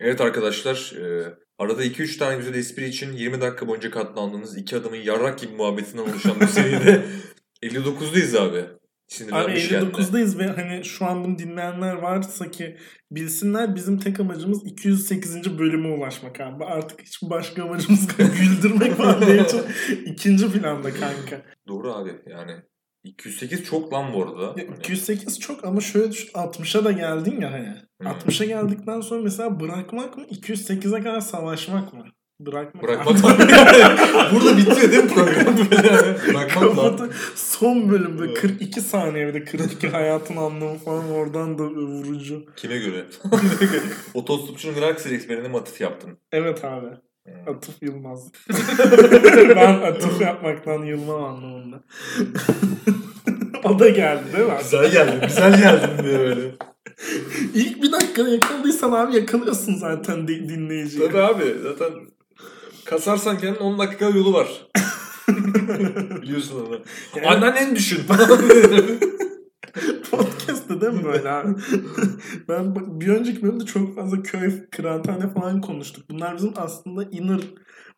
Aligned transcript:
Evet 0.00 0.20
arkadaşlar, 0.20 0.92
e, 1.00 1.34
arada 1.58 1.84
2-3 1.84 2.18
tane 2.18 2.36
güzel 2.36 2.54
espri 2.54 2.88
için 2.88 3.12
20 3.12 3.40
dakika 3.40 3.68
boyunca 3.68 3.90
katlandığımız 3.90 4.58
iki 4.58 4.76
adamın 4.76 4.96
yarrak 4.96 5.38
gibi 5.38 5.52
muhabbetinden 5.52 6.02
oluşan 6.02 6.40
bu 6.40 6.46
seride 6.46 7.04
59'dayız 7.62 8.38
abi. 8.38 8.58
Abi 8.58 8.68
Sinirlenmiş 9.08 9.68
kendine. 9.68 9.90
59'dayız 9.90 10.38
ve 10.38 10.46
hani 10.46 10.84
şu 10.84 11.06
an 11.06 11.24
bunu 11.24 11.38
dinleyenler 11.38 11.94
varsa 11.94 12.50
ki 12.50 12.76
bilsinler 13.10 13.74
bizim 13.74 13.98
tek 13.98 14.20
amacımız 14.20 14.66
208. 14.66 15.58
bölüme 15.58 15.88
ulaşmak 15.88 16.40
abi. 16.40 16.64
Artık 16.64 17.00
hiç 17.02 17.22
başka 17.22 17.64
amacımız 17.64 18.08
güldürmek 18.16 18.98
var 18.98 19.26
diye 19.26 19.46
ikinci 20.06 20.52
planda 20.52 20.90
kanka. 20.90 21.42
Doğru 21.68 21.92
abi 21.92 22.10
yani. 22.26 22.52
208 23.04 23.64
çok 23.64 23.92
lan 23.92 24.12
bu 24.14 24.22
arada. 24.22 24.42
Ya, 24.42 24.68
Hani- 24.68 24.78
208 24.78 25.40
çok 25.40 25.64
ama 25.64 25.80
şöyle 25.80 26.10
düşün 26.12 26.30
60'a 26.34 26.84
da 26.84 26.92
geldin 26.92 27.40
ya 27.40 27.52
hani. 27.52 27.74
Hmm. 28.00 28.06
60'a 28.08 28.46
geldikten 28.46 29.00
sonra 29.00 29.22
mesela 29.22 29.60
bırakmak 29.60 30.16
mı 30.16 30.24
208'e 30.30 31.02
kadar 31.02 31.20
savaşmak 31.20 31.92
mı? 31.94 32.04
Bırakmak. 32.40 32.82
Bırakmak 32.82 33.16
Burada 34.32 34.56
bitiyor 34.56 34.92
değil 34.92 35.04
mi 35.04 35.08
program? 35.08 35.56
Bırakmak 36.28 36.78
lan. 37.00 37.10
Son 37.34 37.90
bölümde 37.90 38.34
42 38.34 38.80
saniye 38.80 39.26
bir 39.26 39.34
de 39.34 39.44
42 39.44 39.88
hayatın 39.88 40.36
anlamı 40.36 40.78
falan 40.78 41.10
oradan 41.10 41.58
da 41.58 41.62
vurucu. 41.62 42.44
Kime 42.56 42.78
göre? 42.78 43.06
Otostopçunun 44.14 44.74
Galaxy 44.74 45.14
Expert'ine 45.14 45.56
atıf 45.56 45.80
yaptın? 45.80 46.18
Evet 46.32 46.64
abi. 46.64 46.86
Hmm. 47.44 47.54
Atıf 47.54 47.74
Yılmaz. 47.82 48.28
ben 49.56 49.80
atıf 49.82 50.20
yapmaktan 50.20 50.82
yılmam 50.82 51.24
anlamında. 51.24 51.80
o 53.64 53.78
da 53.78 53.88
geldi 53.88 54.22
değil 54.36 54.46
mi? 54.46 54.54
Güzel 54.62 54.90
geldin, 54.92 55.20
güzel 55.28 55.60
geldin 55.60 56.04
diye 56.04 56.18
böyle. 56.18 56.40
İlk 57.54 57.82
bir 57.82 57.92
dakikada 57.92 58.28
yakaladıysan 58.28 58.92
abi 58.92 59.16
yakalıyorsun 59.16 59.74
zaten 59.74 60.28
di- 60.28 60.48
dinleyiciyi. 60.48 61.06
Tabii 61.08 61.18
abi 61.20 61.44
zaten 61.62 61.90
kasarsan 62.84 63.38
kendin 63.38 63.60
10 63.60 63.78
dakika 63.78 64.04
yolu 64.04 64.32
var. 64.32 64.48
Biliyorsun 66.22 66.66
onu. 66.66 66.80
Yani- 67.16 67.26
Anneannen 67.26 67.76
düşün. 67.76 68.00
Podcast'ta 70.10 70.80
değil 70.80 70.92
mi 70.92 71.04
böyle 71.04 71.30
abi? 71.30 71.54
ben 72.48 72.74
bak, 72.74 73.00
bir 73.00 73.08
önceki 73.08 73.42
bölümde 73.42 73.64
çok 73.64 73.94
fazla 73.94 74.22
köy, 74.22 74.68
kıraathane 74.70 75.28
falan 75.28 75.60
konuştuk. 75.60 76.10
Bunlar 76.10 76.36
bizim 76.36 76.52
aslında 76.56 77.04
inner 77.04 77.40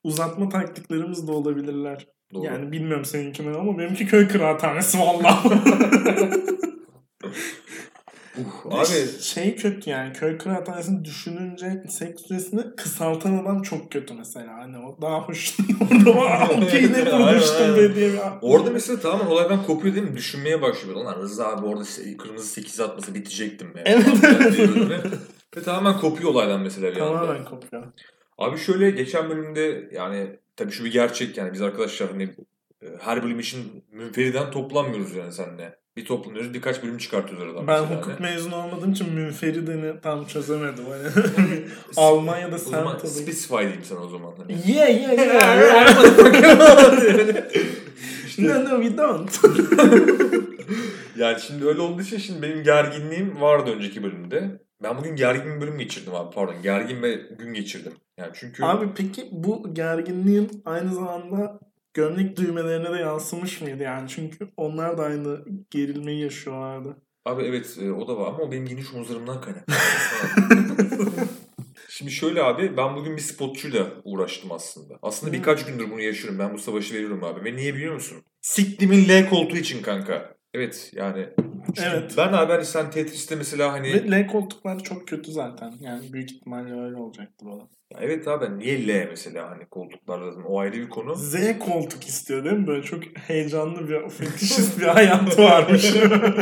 uzatma 0.05 0.49
taktiklerimiz 0.49 1.29
de 1.29 1.33
olabilirler. 1.33 2.07
Doğru. 2.35 2.45
Yani 2.45 2.73
bilmiyorum 2.73 3.05
seninkini 3.05 3.57
ama 3.57 3.79
benimki 3.79 4.07
köy 4.07 4.29
kıraathanesi 4.29 4.99
valla. 4.99 5.43
Uh, 8.39 8.75
abi 8.75 9.21
şey 9.21 9.57
kötü 9.57 9.91
yani 9.91 10.13
köy 10.13 10.39
kıraathanesini 10.39 11.05
düşününce 11.05 11.85
seks 11.89 12.23
süresini 12.23 12.63
kısaltan 12.77 13.39
adam 13.39 13.63
çok 13.63 13.93
kötü 13.93 14.15
mesela. 14.15 14.55
Hani 14.59 14.79
o 14.79 14.99
daha 15.03 15.21
hoş. 15.21 15.57
Orada 15.93 16.17
var 16.17 16.49
okey 16.63 16.93
ne 16.93 16.97
Aynen, 16.97 17.13
bulmuştum 17.13 17.77
be 17.77 17.95
diye. 17.95 18.21
orada 18.43 18.71
mesela 18.71 19.01
tamamen 19.01 19.27
olaydan 19.27 19.63
kopuyor 19.67 19.95
değil 19.95 20.09
mi? 20.09 20.17
Düşünmeye 20.17 20.63
başlıyor. 20.63 20.97
Lan 20.97 21.21
Rıza 21.23 21.49
abi 21.49 21.67
orada 21.67 21.85
kırmızı 22.19 22.47
8 22.47 22.81
atmasa 22.81 23.15
bitecektim. 23.15 23.75
be. 23.75 23.83
Evet. 23.87 24.07
Ve 25.57 25.63
tamamen 25.63 26.01
kopuyor 26.01 26.31
olaydan 26.31 26.61
mesela. 26.61 26.99
Tamamen 26.99 27.45
kopuyor. 27.45 27.83
Abi 28.39 28.59
şöyle 28.59 28.91
geçen 28.91 29.31
bölümde 29.31 29.89
yani 29.93 30.39
tabii 30.57 30.73
şu 30.73 30.85
bir 30.85 30.93
gerçek 30.93 31.37
yani 31.37 31.53
biz 31.53 31.63
arkadaşlar 31.63 32.11
hani 32.11 32.23
e, 32.83 32.87
her 33.01 33.23
bölüm 33.23 33.41
için 33.41 33.85
münferiden 33.93 34.51
toplanmıyoruz 34.51 35.15
yani 35.15 35.33
seninle. 35.33 35.82
Bir 35.97 36.05
toplanıyoruz 36.05 36.55
birkaç 36.55 36.83
bölüm 36.83 36.99
çıkartıyoruz 36.99 37.47
aradan. 37.47 37.67
Ben 37.67 37.83
hukuk 37.83 38.13
hani. 38.13 38.21
mezunu 38.21 38.57
olmadığım 38.57 38.93
için 38.93 39.13
münferidini 39.13 40.01
tam 40.01 40.25
çözemedim. 40.25 40.85
Hani 40.85 41.09
Almanya'da 41.97 42.59
semt 42.59 42.75
alayım. 42.77 43.07
specify 43.07 43.59
diyeyim 43.59 43.85
sana 43.85 44.01
o 44.01 44.09
zaman. 44.09 44.33
Hani. 44.37 44.53
Yeah 44.53 45.01
yeah 45.01 45.13
yeah. 45.13 45.97
no 48.39 48.65
no 48.65 48.83
we 48.83 48.99
don't. 48.99 49.41
yani 51.17 51.41
şimdi 51.41 51.67
öyle 51.67 51.81
olduğu 51.81 52.03
için 52.03 52.19
şimdi 52.19 52.43
benim 52.43 52.63
gerginliğim 52.63 53.41
vardı 53.41 53.71
önceki 53.77 54.03
bölümde. 54.03 54.61
Ben 54.83 54.99
bugün 54.99 55.17
gergin 55.17 55.57
bir 55.57 55.61
bölüm 55.61 55.79
geçirdim 55.79 56.15
abi 56.15 56.35
pardon. 56.35 56.55
Gergin 56.63 57.03
bir 57.03 57.29
gün 57.39 57.55
geçirdim. 57.55 57.93
Yani 58.17 58.31
çünkü 58.35 58.65
Abi 58.65 58.89
peki 58.97 59.29
bu 59.33 59.75
gerginliğin 59.75 60.63
aynı 60.65 60.95
zamanda 60.95 61.61
gömlek 61.95 62.37
düğmelerine 62.37 62.93
de 62.93 62.99
yansımış 63.01 63.61
mıydı 63.61 63.83
yani? 63.83 64.09
Çünkü 64.09 64.49
onlar 64.57 64.99
da 64.99 65.03
aynı 65.03 65.45
gerilmeyi 65.71 66.23
yaşıyorlardı. 66.23 66.97
Abi 67.25 67.43
evet 67.43 67.79
e, 67.83 67.93
o 67.93 68.09
da 68.09 68.17
var 68.17 68.27
ama 68.27 68.39
o 68.39 68.53
benim 68.53 68.67
geniş 68.67 68.95
omuzlarımdan 68.95 69.41
kaynaklı. 69.41 69.75
Şimdi 71.89 72.11
şöyle 72.13 72.43
abi 72.43 72.77
ben 72.77 72.97
bugün 72.97 73.17
bir 73.17 73.23
spotçuyla 73.23 73.87
uğraştım 74.05 74.53
aslında. 74.53 74.95
Aslında 75.03 75.33
Hmm. 75.33 75.39
birkaç 75.39 75.65
gündür 75.67 75.91
bunu 75.91 76.01
yaşıyorum. 76.01 76.39
Ben 76.39 76.55
bu 76.55 76.59
savaşı 76.59 76.95
veriyorum 76.95 77.25
abi. 77.25 77.45
Ve 77.45 77.57
niye 77.57 77.75
biliyor 77.75 77.95
musun? 77.95 78.19
Siktimin 78.41 79.09
L 79.09 79.29
koltuğu 79.29 79.57
için 79.57 79.83
kanka. 79.83 80.35
Evet 80.55 80.91
yani. 80.95 81.29
Evet. 81.83 82.15
Ben 82.17 82.33
abi 82.33 82.53
hani 82.53 82.65
sen 82.65 82.91
Tetris'te 82.91 83.37
mesela 83.37 83.73
hani... 83.73 83.93
Ve 83.93 84.11
L 84.11 84.27
koltuklar 84.27 84.83
çok 84.83 85.09
kötü 85.09 85.33
zaten. 85.33 85.75
Yani 85.81 86.13
büyük 86.13 86.33
ihtimalle 86.33 86.81
öyle 86.81 86.97
olacaktı 86.97 87.47
bana. 87.47 87.69
Ya 87.95 87.99
evet 88.01 88.29
abi 88.29 88.59
niye 88.59 88.87
L 88.89 89.07
mesela 89.11 89.51
hani 89.51 89.67
koltuklar 89.67 90.23
zaten 90.31 90.43
o 90.43 90.59
ayrı 90.61 90.73
bir 90.77 90.89
konu. 90.89 91.15
Z 91.15 91.37
koltuk 91.59 92.05
istiyor 92.09 92.45
değil 92.45 92.57
mi? 92.57 92.67
Böyle 92.67 92.83
çok 92.83 93.03
heyecanlı 93.19 93.89
bir 93.89 94.09
fetişist 94.09 94.81
bir 94.81 94.87
hayatı 94.87 95.43
varmış. 95.43 95.95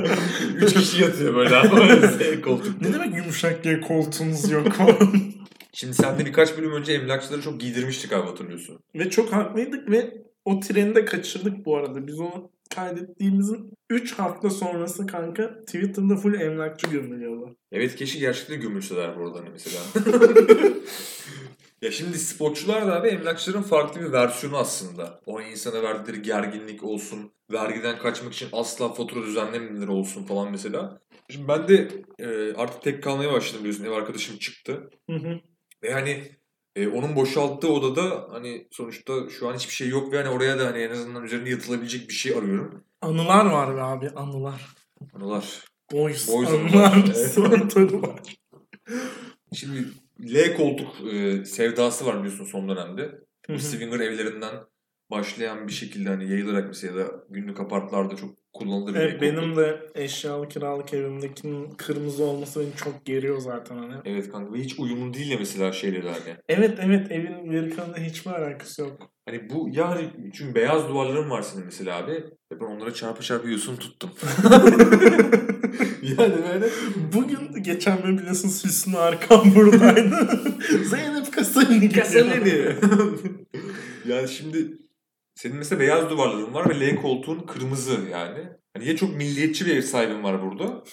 Üç 0.57 0.75
kişi 0.75 1.03
yatıyor 1.03 1.35
böyle 1.35 1.57
abi. 1.57 2.07
Z 2.07 2.41
koltuk. 2.41 2.81
ne 2.81 2.93
demek 2.93 3.17
yumuşak 3.17 3.65
G 3.65 3.81
koltuğunuz 3.81 4.51
yok? 4.51 4.67
Şimdi 5.73 5.95
sen 5.95 6.19
de 6.19 6.27
birkaç 6.27 6.59
bölüm 6.59 6.73
önce 6.73 6.93
emlakçıları 6.93 7.43
çok 7.43 7.61
giydirmiştik 7.61 8.13
abi 8.13 8.27
hatırlıyorsun. 8.27 8.79
ve 8.95 9.11
çok 9.11 9.33
haklıydık 9.33 9.91
ve 9.91 10.15
o 10.45 10.61
treni 10.61 10.95
de 10.95 11.05
kaçırdık 11.05 11.67
bu 11.67 11.77
arada. 11.77 12.07
Biz 12.07 12.21
onu 12.21 12.51
kaydettiğimizin 12.75 13.73
3 13.91 14.19
hafta 14.19 14.51
sonrası 14.51 15.07
kanka 15.07 15.61
Twitter'da 15.61 16.17
full 16.17 16.41
emlakçı 16.41 16.87
gömülüyordu. 16.87 17.57
Evet 17.73 17.97
keşke 17.97 18.19
gerçekten 18.19 18.61
gömülseler 18.61 19.17
burada 19.19 19.39
hani 19.39 19.51
mesela. 19.51 19.83
ya 21.83 21.91
şimdi 21.91 22.19
sporcular 22.19 22.87
da 22.87 22.97
abi 22.97 23.09
emlakçıların 23.09 23.63
farklı 23.63 24.01
bir 24.01 24.13
versiyonu 24.13 24.57
aslında. 24.57 25.21
O 25.27 25.41
insana 25.41 25.83
verdikleri 25.83 26.23
gerginlik 26.23 26.85
olsun, 26.85 27.33
vergiden 27.53 27.99
kaçmak 27.99 28.33
için 28.33 28.49
asla 28.53 28.93
fatura 28.93 29.23
düzenlememeleri 29.23 29.91
olsun 29.91 30.25
falan 30.25 30.51
mesela. 30.51 31.01
Şimdi 31.31 31.49
ben 31.49 31.69
de 31.69 31.89
e, 32.19 32.55
artık 32.55 32.83
tek 32.83 33.03
kalmaya 33.03 33.33
başladım 33.33 33.61
biliyorsun 33.61 33.85
ev 33.85 33.91
arkadaşım 33.91 34.39
çıktı. 34.39 34.91
Hı 35.11 35.17
hı. 35.17 35.41
Ve 35.83 35.93
hani 35.93 36.40
e, 36.77 36.89
onun 36.89 37.17
boşalttığı 37.17 37.73
odada 37.73 38.27
hani 38.31 38.69
sonuçta 38.71 39.29
şu 39.31 39.49
an 39.49 39.55
hiçbir 39.55 39.75
şey 39.75 39.89
yok 39.89 40.13
ve 40.13 40.17
hani 40.17 40.29
oraya 40.29 40.59
da 40.59 40.67
hani 40.67 40.79
en 40.79 40.91
azından 40.91 41.25
üzerinde 41.25 41.51
yatılabilecek 41.51 42.09
bir 42.09 42.15
şey 42.15 42.39
arıyorum. 42.39 42.85
Anılar 43.01 43.47
var 43.47 43.77
be 43.77 43.83
abi 43.83 44.11
anılar. 44.11 44.67
Anılar. 45.15 45.65
Boys, 45.93 46.29
Boys 46.29 46.49
anılar. 46.49 46.97
var. 48.03 48.21
Şimdi 49.55 49.85
L 50.21 50.57
koltuk 50.57 51.13
e, 51.13 51.45
sevdası 51.45 52.07
var 52.07 52.19
biliyorsun 52.19 52.45
son 52.45 52.69
dönemde. 52.69 53.11
Bu 53.49 53.59
swinger 53.59 54.01
evlerinden 54.01 54.55
başlayan 55.11 55.69
bir 55.69 55.73
şekilde 55.73 56.09
hani 56.09 56.31
yayılarak 56.31 56.69
mesela 56.69 57.01
ya 57.01 57.07
da 57.07 57.25
günlük 57.31 57.61
apartlarda 57.61 58.17
çok 58.17 58.40
kullanılır 58.53 58.95
bir 58.95 59.01
Evet, 59.01 59.23
benim 59.23 59.57
de 59.57 59.81
eşyalı 59.95 60.49
kiralık 60.49 60.95
evimdekinin 60.95 61.71
kırmızı 61.71 62.25
olması 62.25 62.61
beni 62.61 62.77
çok 62.77 63.05
geriyor 63.05 63.41
zaten 63.41 63.77
hani. 63.77 63.95
Evet 64.05 64.33
kanka 64.33 64.53
ve 64.53 64.59
hiç 64.59 64.79
uyumlu 64.79 65.15
değil 65.15 65.31
ya 65.31 65.39
mesela 65.39 65.73
şeyle 65.73 66.03
de 66.03 66.09
hani. 66.09 66.37
Evet 66.49 66.79
evet 66.83 67.13
evin 67.13 67.51
geri 67.51 67.77
kalanında 67.77 67.99
hiçbir 67.99 68.31
alakası 68.31 68.83
yok. 68.83 69.11
Hani 69.29 69.51
bu 69.51 69.69
yani 69.73 70.11
çünkü 70.35 70.55
beyaz 70.55 70.89
duvarların 70.89 71.31
var 71.31 71.43
senin 71.43 71.65
mesela 71.65 71.97
abi. 71.97 72.13
Ve 72.53 72.61
ben 72.61 72.65
onlara 72.65 72.95
çarpı 72.95 73.23
çarpı 73.23 73.51
yosun 73.51 73.77
tuttum. 73.77 74.11
yani 76.03 76.35
böyle 76.49 76.67
Bugün 77.13 77.63
geçen 77.63 78.03
bölüm 78.03 78.19
biliyorsunuz 78.19 78.65
Hüsnü 78.65 78.97
Arkan 78.97 79.55
buradaydı. 79.55 80.41
Zeynep 80.85 81.33
Kasalini 81.33 81.93
Kasalini. 81.93 82.77
yani 84.09 84.29
şimdi 84.29 84.79
senin 85.41 85.57
mesela 85.57 85.81
beyaz 85.81 86.11
duvarların 86.11 86.55
var 86.55 86.71
ve 86.71 86.81
L 86.81 86.97
koltuğun 86.97 87.41
kırmızı 87.41 88.01
yani. 88.11 88.49
Hani 88.75 88.89
ya 88.89 88.97
çok 88.97 89.17
milliyetçi 89.17 89.67
bir 89.67 89.77
ev 89.77 89.83
sahibin 89.83 90.23
var 90.23 90.43
burada. 90.43 90.85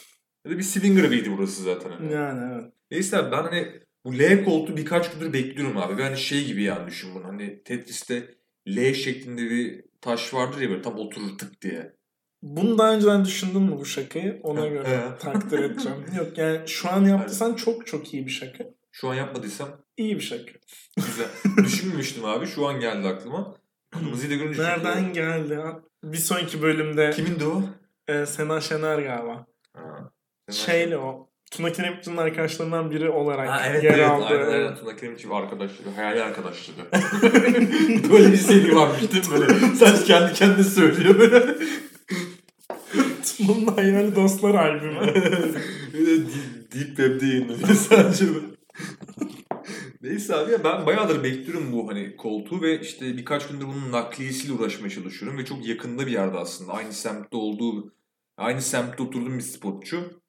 Ya 0.46 0.52
da 0.52 0.58
bir 0.58 0.64
swinger 0.64 1.04
eviydi 1.04 1.32
burası 1.38 1.64
zaten. 1.64 1.90
Hani. 1.90 2.14
Yani 2.14 2.54
evet. 2.54 2.74
Neyse 2.92 3.18
abi 3.18 3.32
ben 3.32 3.44
hani 3.44 3.68
bu 4.06 4.20
L 4.20 4.44
koltuğu 4.44 4.78
birkaç 4.78 5.12
gündür 5.12 5.34
bekliyorum 5.34 5.78
abi. 5.78 5.98
Ve 5.98 6.04
hani 6.04 6.18
şey 6.18 6.46
gibi 6.46 6.64
yani 6.64 6.88
düşün 6.88 7.16
bunu. 7.16 7.24
Hani 7.24 7.64
Tetris'te 7.64 8.36
L 8.68 8.94
şeklinde 8.94 9.42
bir 9.42 9.84
taş 10.02 10.34
vardır 10.34 10.62
ya 10.62 10.70
böyle 10.70 10.82
tam 10.82 10.96
oturur 10.96 11.38
tık 11.38 11.62
diye. 11.62 11.94
Bunu 12.42 12.78
daha 12.78 12.96
önceden 12.96 13.26
düşündün 13.26 13.62
mü 13.62 13.78
bu 13.78 13.86
şakayı? 13.86 14.40
Ona 14.44 14.68
göre 14.68 15.10
takdir 15.20 15.60
edeceğim. 15.60 15.98
Yok 16.18 16.38
yani 16.38 16.68
şu 16.68 16.90
an 16.90 17.06
yaptıysan 17.06 17.54
çok 17.54 17.88
çok 17.88 18.14
iyi 18.14 18.26
bir 18.26 18.32
şaka. 18.32 18.66
Şu 18.92 19.10
an 19.10 19.16
yapmadıysam 19.16 19.70
İyi 19.98 20.16
bir 20.16 20.22
şaka. 20.22 20.52
güzel. 20.96 21.28
Düşünmemiştim 21.66 22.26
abi. 22.26 22.48
Şu 22.48 22.68
an 22.68 22.80
geldi 22.80 23.08
aklıma. 23.08 23.58
Kırmızıyı 23.92 24.32
da 24.32 24.36
görünce 24.36 24.64
Nereden 24.64 25.14
geldi? 25.14 25.60
Bir 26.04 26.18
sonraki 26.18 26.62
bölümde 26.62 27.12
Kimindi 27.12 27.46
o? 27.46 27.64
e, 28.08 28.26
Sena 28.26 28.62
Şener 28.62 29.00
galiba. 29.00 29.46
Ha. 29.76 30.12
Şeyle 30.52 30.98
o 30.98 31.30
Tuna 31.52 31.72
Kiremici'nin 31.72 32.18
arkadaşlarından 32.18 32.92
biri 32.92 33.10
olarak 33.10 33.50
Ha, 33.50 33.62
evet 33.68 33.84
yer 33.84 33.94
evet 33.94 34.10
aldı. 34.10 34.26
aynen 34.26 34.48
aynen 34.52 34.76
Tuna 34.76 34.96
Kiremitçi 34.96 35.28
arkadaşları, 35.32 35.90
hayali 35.96 36.24
arkadaşları. 36.24 36.78
böyle 38.12 38.32
bir 38.32 38.38
seri 38.38 38.76
varmış 38.76 39.02
değil 39.12 39.30
mi 39.30 39.40
böyle? 39.40 39.76
Sen 39.76 40.04
kendi 40.04 40.34
kendine 40.34 40.64
söylüyor 40.64 41.20
böyle. 41.20 41.56
Tuna'nın 43.38 43.68
hayali 43.68 44.16
dostlar 44.16 44.56
albümü. 44.56 45.14
bir 45.94 46.08
de 46.08 46.26
Deep, 46.74 46.88
Web'de 46.88 47.26
yayınlanıyor 47.26 47.68
sadece. 47.68 48.26
Neyse 50.08 50.36
abi 50.36 50.52
ya 50.52 50.64
ben 50.64 50.86
bayağıdır 50.86 51.24
bekliyorum 51.24 51.72
bu 51.72 51.90
hani 51.90 52.16
koltuğu 52.16 52.62
ve 52.62 52.80
işte 52.82 53.18
birkaç 53.18 53.48
gündür 53.48 53.66
bunun 53.66 53.92
nakliyesiyle 53.92 54.54
uğraşmaya 54.54 54.90
çalışıyorum 54.90 55.38
ve 55.38 55.46
çok 55.46 55.68
yakında 55.68 56.08
bir 56.08 56.12
yerde 56.12 56.38
aslında. 56.38 56.74
Aynı 56.74 56.94
semtte 56.94 57.38
olduğu, 57.38 57.94
aynı 58.38 58.62
semtte 58.62 59.04
oturduğum 59.04 59.38
bir 59.38 59.44
sportçu. 59.44 60.22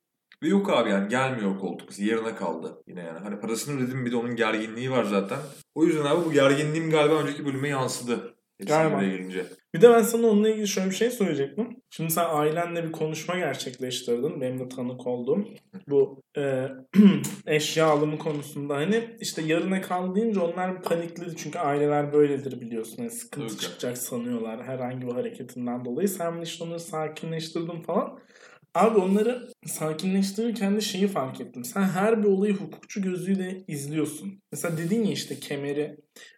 Ve 0.42 0.48
yok 0.48 0.70
abi 0.70 0.90
yani 0.90 1.08
gelmiyor 1.08 1.58
koltuk. 1.58 1.98
Yerine 1.98 2.34
kaldı 2.34 2.82
yine 2.86 3.00
yani. 3.00 3.18
Hani 3.18 3.40
parasını 3.40 3.80
ödedim 3.80 4.06
bir 4.06 4.12
de 4.12 4.16
onun 4.16 4.36
gerginliği 4.36 4.90
var 4.90 5.04
zaten. 5.04 5.38
O 5.74 5.84
yüzden 5.84 6.04
abi 6.04 6.24
bu 6.24 6.32
gerginliğim 6.32 6.90
galiba 6.90 7.14
önceki 7.14 7.46
bölüme 7.46 7.68
yansıdı. 7.68 8.37
Galiba. 8.66 9.02
gelince. 9.02 9.44
Bir 9.74 9.80
de 9.80 9.90
ben 9.90 10.02
sana 10.02 10.26
onunla 10.26 10.48
ilgili 10.48 10.68
şöyle 10.68 10.90
bir 10.90 10.94
şey 10.94 11.10
söyleyecektim. 11.10 11.76
Şimdi 11.90 12.10
sen 12.10 12.24
ailenle 12.28 12.84
bir 12.84 12.92
konuşma 12.92 13.38
gerçekleştirdin. 13.38 14.40
Benim 14.40 14.60
de 14.60 14.68
tanık 14.68 15.06
olduğum. 15.06 15.44
Bu 15.88 16.22
e, 16.38 16.68
eşya 17.46 17.86
alımı 17.86 18.18
konusunda 18.18 18.76
hani 18.76 19.16
işte 19.20 19.42
yarına 19.42 19.80
kal 19.80 20.14
deyince 20.14 20.40
onlar 20.40 20.82
panikledi. 20.82 21.36
Çünkü 21.36 21.58
aileler 21.58 22.12
böyledir 22.12 22.60
biliyorsun. 22.60 22.96
Yani 22.98 23.10
sıkıntı 23.10 23.46
Öyle. 23.46 23.56
çıkacak 23.56 23.98
sanıyorlar 23.98 24.62
herhangi 24.62 25.06
bir 25.06 25.12
hareketinden 25.12 25.84
dolayı. 25.84 26.08
Sen 26.08 26.40
işte 26.40 26.64
onları 26.64 26.80
sakinleştirdin 26.80 27.82
falan. 27.82 28.18
Abi 28.74 28.98
onları 28.98 29.48
sakinleştirirken 29.66 30.76
de 30.76 30.80
şeyi 30.80 31.08
fark 31.08 31.40
ettim. 31.40 31.64
Sen 31.64 31.82
her 31.82 32.22
bir 32.22 32.28
olayı 32.28 32.54
hukukçu 32.54 33.02
gözüyle 33.02 33.64
izliyorsun. 33.68 34.42
Mesela 34.52 34.78
dedin 34.78 35.04
ya 35.04 35.12
işte 35.12 35.40
kemeri 35.40 35.96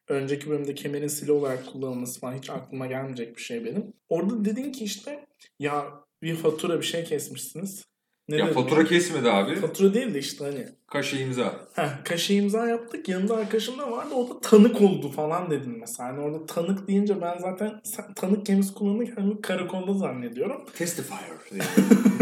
önceki 0.08 0.50
bölümde 0.50 0.74
kemerin 0.74 1.08
silah 1.08 1.34
olarak 1.34 1.66
kullanılması 1.66 2.20
falan 2.20 2.38
hiç 2.38 2.50
aklıma 2.50 2.86
gelmeyecek 2.86 3.36
bir 3.36 3.42
şey 3.42 3.64
benim. 3.64 3.92
Orada 4.08 4.44
dedin 4.44 4.72
ki 4.72 4.84
işte 4.84 5.26
ya 5.58 6.04
bir 6.22 6.36
fatura 6.36 6.78
bir 6.80 6.86
şey 6.86 7.04
kesmişsiniz. 7.04 7.89
Ne 8.30 8.36
ya 8.36 8.46
fatura 8.46 8.84
kesmedi 8.84 9.30
abi. 9.30 9.54
Fatura 9.54 9.94
değil 9.94 10.14
de 10.14 10.18
işte 10.18 10.44
hani 10.44 10.66
Kaşe 10.86 11.18
imza. 11.20 11.60
Heh, 11.74 12.04
kaşe 12.04 12.34
imza 12.34 12.66
yaptık. 12.66 13.08
Yanında 13.08 13.36
arkadaşım 13.36 13.78
da 13.78 13.92
vardı. 13.92 14.14
O 14.14 14.28
da 14.28 14.40
tanık 14.40 14.80
oldu 14.80 15.10
falan 15.10 15.50
dedim 15.50 15.76
mesela. 15.80 16.08
Hani 16.08 16.20
orada 16.20 16.46
tanık 16.46 16.88
deyince 16.88 17.20
ben 17.20 17.38
zaten 17.38 17.80
tanık 18.16 18.46
kelimesi 18.46 18.74
kullanırken 18.74 19.40
karakolda 19.40 19.94
zannediyorum. 19.94 20.64
Testifier. 20.74 21.20
diye. 21.50 21.62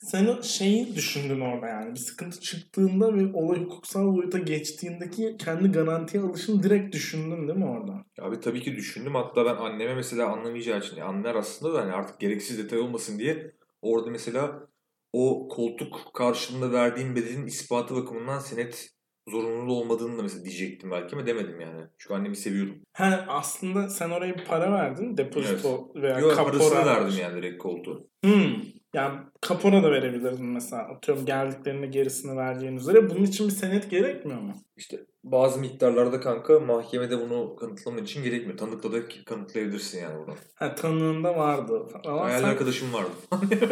Sen 0.01 0.27
o 0.27 0.43
şeyi 0.43 0.97
düşündün 0.97 1.41
orada 1.41 1.67
yani. 1.67 1.95
Bir 1.95 2.01
sıkıntı 2.01 2.41
çıktığında 2.41 3.15
ve 3.15 3.33
olay 3.35 3.59
hukuksal 3.59 4.17
boyuta 4.17 4.39
geçtiğindeki 4.39 5.37
kendi 5.39 5.73
garantiye 5.73 6.23
alışını 6.23 6.63
direkt 6.63 6.95
düşündün 6.95 7.49
değil 7.49 7.59
mi 7.59 7.67
orada? 7.67 8.05
Abi 8.21 8.41
tabii 8.41 8.61
ki 8.61 8.77
düşündüm. 8.77 9.15
Hatta 9.15 9.45
ben 9.45 9.55
anneme 9.55 9.95
mesela 9.95 10.33
anlamayacağı 10.33 10.79
için. 10.79 10.97
yani 10.97 11.09
anlar 11.09 11.35
aslında 11.35 11.75
da 11.75 11.83
hani 11.83 11.93
artık 11.93 12.21
gereksiz 12.21 12.59
detay 12.59 12.79
olmasın 12.79 13.19
diye 13.19 13.53
orada 13.83 14.11
mesela 14.11 14.70
o 15.13 15.49
koltuk 15.49 16.11
karşılığında 16.15 16.73
verdiğin 16.73 17.17
bedelin 17.17 17.47
ispatı 17.47 17.95
bakımından 17.95 18.39
senet 18.39 18.91
zorunlu 19.29 19.73
olmadığını 19.73 20.19
da 20.19 20.23
mesela 20.23 20.45
diyecektim 20.45 20.91
belki 20.91 21.17
ama 21.17 21.27
demedim 21.27 21.61
yani. 21.61 21.87
Çünkü 21.99 22.15
annemi 22.15 22.37
seviyordum. 22.37 22.77
Ha 22.93 23.25
aslında 23.29 23.89
sen 23.89 24.11
oraya 24.11 24.39
bir 24.39 24.45
para 24.45 24.73
verdin. 24.73 25.17
Depozito 25.17 25.93
veya 25.95 26.19
Yok 26.19 26.35
kapora. 26.37 26.59
parasını 26.59 26.87
verdim 26.87 27.15
yani 27.21 27.37
direkt 27.37 27.59
koltuğu. 27.59 28.09
Hmm. 28.25 28.55
Yani 28.95 29.19
kapora 29.41 29.83
da 29.83 29.91
verebilirdin 29.91 30.47
mesela. 30.47 30.83
Atıyorum 30.83 31.27
geldiklerinde 31.27 31.87
gerisini 31.87 32.37
vereceğin 32.37 32.77
üzere. 32.77 33.11
Bunun 33.11 33.23
için 33.25 33.47
bir 33.47 33.53
senet 33.53 33.91
gerekmiyor 33.91 34.41
mu? 34.41 34.55
İşte 34.77 35.07
bazı 35.25 35.61
miktarlarda 35.61 36.21
kanka 36.21 36.61
mahkemede 36.61 37.21
bunu 37.21 37.57
kanıtlaman 37.57 38.05
için 38.05 38.23
gerekmiyor. 38.25 38.59
Tanıkla 38.59 38.93
da 38.93 38.97
kanıtlayabilirsin 39.27 39.99
yani 40.03 40.19
buradan. 40.19 40.35
Ha 40.55 40.75
tanığında 40.75 41.37
vardı. 41.37 41.83
Ama 42.07 42.25
Hayal 42.25 42.41
sen- 42.41 42.49
arkadaşım 42.49 42.89
vardı. 42.93 43.11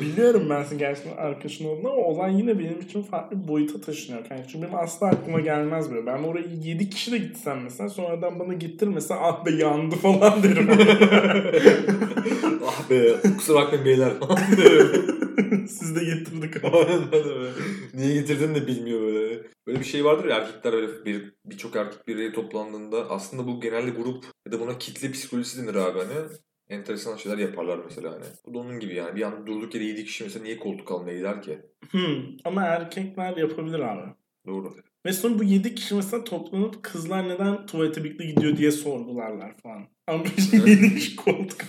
Biliyorum 0.00 0.46
ben 0.50 0.62
senin 0.64 0.78
gerçekten 0.78 1.16
arkadaşın 1.16 1.64
olduğunu 1.64 1.90
ama 1.92 2.02
olay 2.02 2.36
yine 2.38 2.58
benim 2.58 2.80
için 2.80 3.02
farklı 3.02 3.42
bir 3.42 3.48
boyuta 3.48 3.80
taşınıyor. 3.80 4.28
kanka. 4.28 4.44
Çünkü 4.48 4.66
benim 4.66 4.78
asla 4.78 5.06
aklıma 5.06 5.40
gelmez 5.40 5.90
böyle. 5.90 6.06
Ben 6.06 6.22
oraya 6.22 6.46
7 6.64 6.90
kişi 6.90 7.12
de 7.12 7.18
gitsem 7.18 7.60
mesela 7.62 7.88
sonradan 7.88 8.38
bana 8.38 8.52
getirmese 8.54 9.14
ah 9.14 9.46
be 9.46 9.50
yandı 9.50 9.94
falan 9.96 10.42
derim. 10.42 10.68
ah 12.66 12.90
be 12.90 13.12
kusura 13.36 13.56
bakmayın 13.58 13.84
beyler. 13.84 14.12
Siz 15.68 15.96
de 15.96 16.04
getirdik. 16.04 16.64
Aynen 16.64 17.12
öyle. 17.14 17.48
Niye 17.94 18.14
getirdin 18.14 18.54
de 18.54 18.66
bilmiyor 18.66 19.00
böyle. 19.00 19.15
Böyle 19.66 19.80
bir 19.80 19.84
şey 19.84 20.04
vardır 20.04 20.24
ya 20.24 20.36
erkekler 20.36 20.72
öyle 20.72 21.04
bir 21.04 21.32
birçok 21.44 21.76
erkek 21.76 22.08
bir 22.08 22.16
araya 22.16 22.32
toplandığında 22.32 23.10
aslında 23.10 23.46
bu 23.46 23.60
genelde 23.60 23.90
grup 23.90 24.24
ya 24.46 24.52
da 24.52 24.60
buna 24.60 24.78
kitle 24.78 25.10
psikolojisi 25.10 25.62
denir 25.62 25.74
abi 25.74 25.98
hani. 25.98 26.28
Enteresan 26.68 27.16
şeyler 27.16 27.38
yaparlar 27.38 27.80
mesela 27.84 28.12
hani. 28.12 28.24
Bu 28.46 28.54
da 28.54 28.58
onun 28.58 28.80
gibi 28.80 28.94
yani. 28.94 29.16
Bir 29.16 29.22
anda 29.22 29.46
durduk 29.46 29.74
yere 29.74 29.84
7 29.84 30.04
kişi 30.04 30.24
mesela 30.24 30.42
niye 30.42 30.58
koltuk 30.58 30.92
almaya 30.92 31.16
gider 31.16 31.42
ki? 31.42 31.58
Hmm. 31.90 32.22
Ama 32.44 32.62
erkekler 32.62 33.36
yapabilir 33.36 33.80
abi. 33.80 34.12
Doğru. 34.46 34.74
Ve 35.06 35.12
sonra 35.12 35.38
bu 35.38 35.44
7 35.44 35.74
kişi 35.74 35.94
mesela 35.94 36.24
toplanıp 36.24 36.82
kızlar 36.82 37.28
neden 37.28 37.66
tuvalete 37.66 38.04
birlikte 38.04 38.26
gidiyor 38.26 38.56
diye 38.56 38.70
sorgularlar 38.70 39.56
falan. 39.62 39.86
Ama 40.06 40.24
şimdi 40.50 40.70
7 40.70 40.94
kişi 40.94 41.16
koltuk. 41.16 41.60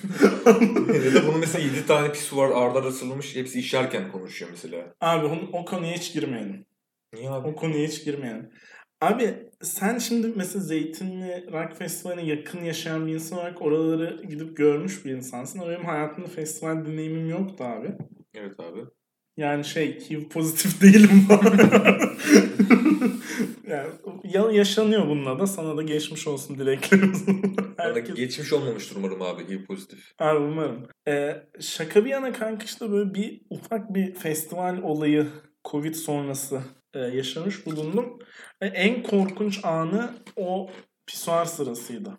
ya 1.05 1.13
da 1.13 1.27
bunu 1.27 1.37
mesela 1.37 1.65
7 1.65 1.85
tane 1.87 2.11
pisuvar 2.11 2.49
arda 2.49 2.79
arda 2.79 2.91
sarılmış 2.91 3.35
hepsi 3.35 3.59
işerken 3.59 4.11
konuşuyor 4.11 4.51
mesela. 4.51 4.95
abi 5.01 5.25
o 5.53 5.65
konuya 5.65 5.93
hiç 5.93 6.13
girmeyelim. 6.13 6.65
Niye 7.13 7.29
abi? 7.29 7.47
O 7.47 7.55
konuya 7.55 7.87
hiç 7.87 8.05
girmeyelim. 8.05 8.49
Abi 9.01 9.49
sen 9.61 9.97
şimdi 9.97 10.33
mesela 10.35 10.63
Zeytinli 10.65 11.47
Rock 11.51 11.77
Festivali'ne 11.77 12.25
yakın 12.25 12.63
yaşayan 12.63 13.07
bir 13.07 13.13
insan 13.13 13.39
olarak 13.39 13.61
oraları 13.61 14.23
gidip 14.29 14.57
görmüş 14.57 15.05
bir 15.05 15.11
insansın. 15.11 15.59
Ama 15.59 15.69
benim 15.69 15.85
hayatımda 15.85 16.27
festival 16.27 16.85
deneyimim 16.85 17.29
yoktu 17.29 17.63
abi. 17.63 17.87
Evet 18.35 18.59
abi. 18.59 18.79
Yani 19.37 19.65
şey 19.65 19.99
HIV 20.09 20.29
pozitif 20.29 20.81
değilim. 20.81 21.25
yani 23.67 23.89
ya 24.23 24.51
yaşanıyor 24.51 25.07
bununla 25.07 25.39
da 25.39 25.47
sana 25.47 25.77
da 25.77 25.81
geçmiş 25.81 26.27
olsun 26.27 26.59
dileklerimiz. 26.59 27.25
Herkes- 27.77 28.15
geçmiş 28.15 28.53
olmamıştır 28.53 28.95
umarım 28.95 29.21
abi. 29.21 29.43
iyi 29.49 29.65
pozitif. 29.65 29.99
Abi 30.19 30.39
umarım. 30.39 30.87
Ee, 31.07 31.35
şaka 31.59 32.05
bir 32.05 32.09
yana 32.09 32.33
kanka 32.33 32.65
işte 32.65 32.91
böyle 32.91 33.13
bir 33.13 33.41
ufak 33.49 33.93
bir 33.93 34.13
festival 34.13 34.77
olayı 34.83 35.27
Covid 35.71 35.93
sonrası 35.93 36.61
yaşamış 36.99 37.65
bulundum. 37.65 38.19
Ve 38.61 38.67
en 38.67 39.03
korkunç 39.03 39.65
anı 39.65 40.13
o 40.35 40.69
pisuar 41.07 41.45
sırasıydı. 41.45 42.17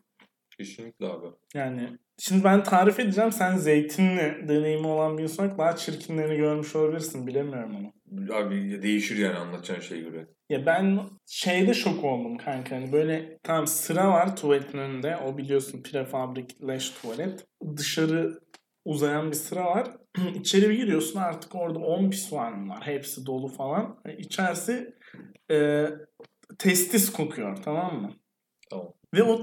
Kesinlikle 0.58 1.06
abi. 1.06 1.26
Yani 1.54 1.98
şimdi 2.18 2.44
ben 2.44 2.62
tarif 2.62 3.00
edeceğim. 3.00 3.32
Sen 3.32 3.56
zeytinli 3.56 4.48
deneyimi 4.48 4.86
olan 4.86 5.18
bir 5.18 5.22
insan 5.22 5.58
daha 5.58 5.76
çirkinlerini 5.76 6.36
görmüş 6.36 6.76
olabilirsin. 6.76 7.26
Bilemiyorum 7.26 7.76
onu. 7.76 7.92
Abi 8.34 8.82
değişir 8.82 9.16
yani 9.16 9.36
anlatacağın 9.36 9.80
şeye 9.80 10.02
göre. 10.02 10.26
Ya 10.48 10.66
ben 10.66 11.00
şeyde 11.26 11.74
şok 11.74 12.04
oldum 12.04 12.36
kanka. 12.36 12.76
Hani 12.76 12.92
böyle 12.92 13.38
tam 13.42 13.66
sıra 13.66 14.08
var 14.08 14.36
tuvaletin 14.36 14.78
önünde. 14.78 15.16
O 15.16 15.38
biliyorsun 15.38 15.82
prefabrik 15.82 16.68
leş 16.68 16.90
tuvalet. 16.90 17.46
Dışarı 17.76 18.40
uzayan 18.88 19.30
bir 19.30 19.36
sıra 19.36 19.64
var. 19.64 19.88
İçeri 20.34 20.70
bir 20.70 20.74
giriyorsun 20.74 21.18
artık 21.20 21.54
orada 21.54 21.78
10 21.78 22.10
pisuar 22.10 22.52
mı 22.52 22.72
var. 22.72 22.86
Hepsi 22.86 23.26
dolu 23.26 23.48
falan. 23.48 24.00
Yani 24.06 24.16
İçerisi 24.20 24.94
e, 25.50 25.86
testis 26.58 27.12
kokuyor 27.12 27.56
tamam 27.56 28.02
mı? 28.02 28.12
Tamam. 28.70 28.92
Ve 29.14 29.22
o 29.22 29.42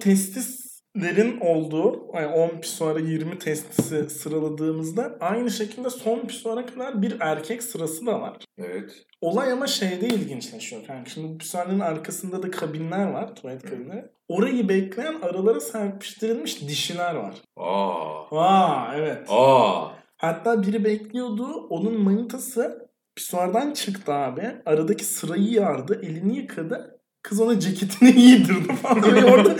testislerin 0.95 1.39
olduğu 1.39 2.05
yani 2.13 2.27
10 2.27 2.49
pisuara 2.49 2.99
20 2.99 3.39
testisi 3.39 4.09
sıraladığımızda 4.09 5.17
aynı 5.19 5.51
şekilde 5.51 5.89
son 5.89 6.19
pisuara 6.19 6.65
kadar 6.65 7.01
bir 7.01 7.17
erkek 7.19 7.63
sırası 7.63 8.05
da 8.05 8.21
var. 8.21 8.37
Evet. 8.57 9.05
Olay 9.21 9.51
ama 9.51 9.67
şeyde 9.67 10.07
ilginçleşiyor 10.07 10.85
kanka. 10.85 11.09
Şimdi 11.09 11.37
pisuarların 11.37 11.79
arkasında 11.79 12.43
da 12.43 12.51
kabinler 12.51 13.11
var. 13.11 13.35
Tuvalet 13.35 13.63
kabinleri. 13.63 14.05
Orayı 14.27 14.69
bekleyen 14.69 15.21
aralara 15.21 15.59
serpiştirilmiş 15.59 16.61
dişiler 16.67 17.15
var. 17.15 17.35
Aa. 17.57 18.37
Aa 18.37 18.95
evet. 18.95 19.27
Aa. 19.29 19.91
Hatta 20.17 20.61
biri 20.61 20.83
bekliyordu. 20.83 21.67
Onun 21.69 22.01
manitası 22.01 22.89
pisuardan 23.15 23.71
çıktı 23.71 24.13
abi. 24.13 24.51
Aradaki 24.65 25.05
sırayı 25.05 25.51
yardı. 25.51 26.01
Elini 26.03 26.37
yıkadı. 26.37 26.94
Kız 27.29 27.39
ona 27.41 27.59
ceketini 27.59 28.15
giydirdi 28.15 28.75
falan. 28.81 29.15
Ve 29.15 29.25
orada 29.25 29.49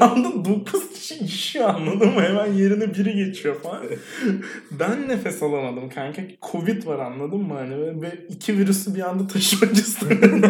yanda 0.00 0.44
9 0.44 0.92
kişi 0.92 1.14
işiyor 1.14 1.68
anladın 1.68 2.14
mı? 2.14 2.20
Hemen 2.22 2.52
yerine 2.52 2.94
biri 2.94 3.14
geçiyor 3.14 3.60
falan. 3.62 3.84
Ben 4.70 5.08
nefes 5.08 5.42
alamadım 5.42 5.88
kanka. 5.88 6.22
Covid 6.50 6.86
var 6.86 6.98
anladın 6.98 7.38
mı? 7.40 7.54
Hani 7.54 8.02
ve- 8.02 8.26
iki 8.28 8.58
virüsü 8.58 8.94
bir 8.94 9.08
anda 9.08 9.26
taşımak 9.26 9.72
istedim. 9.72 10.42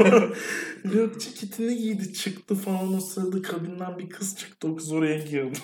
Yok 0.95 1.21
ceketini 1.21 1.77
giydi 1.77 2.13
çıktı 2.13 2.55
falan 2.55 2.95
o 2.95 3.01
sırada 3.01 3.43
kabinden 3.43 3.99
bir 3.99 4.09
kız 4.09 4.37
çıktı. 4.37 4.69
O 4.69 4.77
kız 4.77 4.93
oraya 4.93 5.19
girdi. 5.19 5.59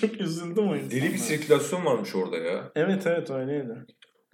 Çok 0.00 0.20
üzüldüm 0.20 0.68
o 0.68 0.74
Deli 0.74 1.12
bir 1.12 1.18
sirkülasyon 1.18 1.84
varmış 1.84 2.14
orada 2.14 2.36
ya. 2.36 2.72
Evet 2.74 3.06
evet 3.06 3.30
öyleydi. 3.30 3.74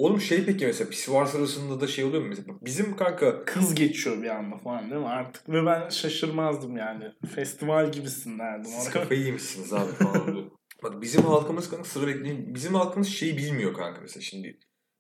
Oğlum 0.02 0.21
şey 0.21 0.44
peki 0.44 0.66
mesela 0.66 0.90
pisuar 0.90 1.26
sırasında 1.26 1.80
da 1.80 1.87
şey 1.87 2.04
oluyor 2.04 2.23
mu? 2.23 2.28
Mesela 2.28 2.49
bizim 2.62 2.97
kanka 2.97 3.44
Kız 3.44 3.75
geçiyor 3.75 4.23
bir 4.23 4.28
anda 4.28 4.56
falan 4.56 4.90
değil 4.90 5.02
mi 5.02 5.09
artık? 5.09 5.49
Ve 5.49 5.66
ben 5.66 5.88
şaşırmazdım 5.88 6.76
yani. 6.76 7.04
Festival 7.35 7.92
gibisin 7.92 8.38
derdim. 8.38 8.64
siz 8.64 8.90
kafayı 8.90 9.21
yemişsiniz 9.21 9.73
abi 9.73 9.92
falan. 9.92 10.50
Bak 10.82 11.02
bizim 11.02 11.23
halkımız 11.23 11.71
kanka 11.71 11.85
sıra 11.85 12.06
bekleyin. 12.06 12.54
Bizim 12.54 12.75
halkımız 12.75 13.09
şeyi 13.09 13.37
bilmiyor 13.37 13.75
kanka 13.75 14.00
mesela 14.00 14.23
şimdi. 14.23 14.59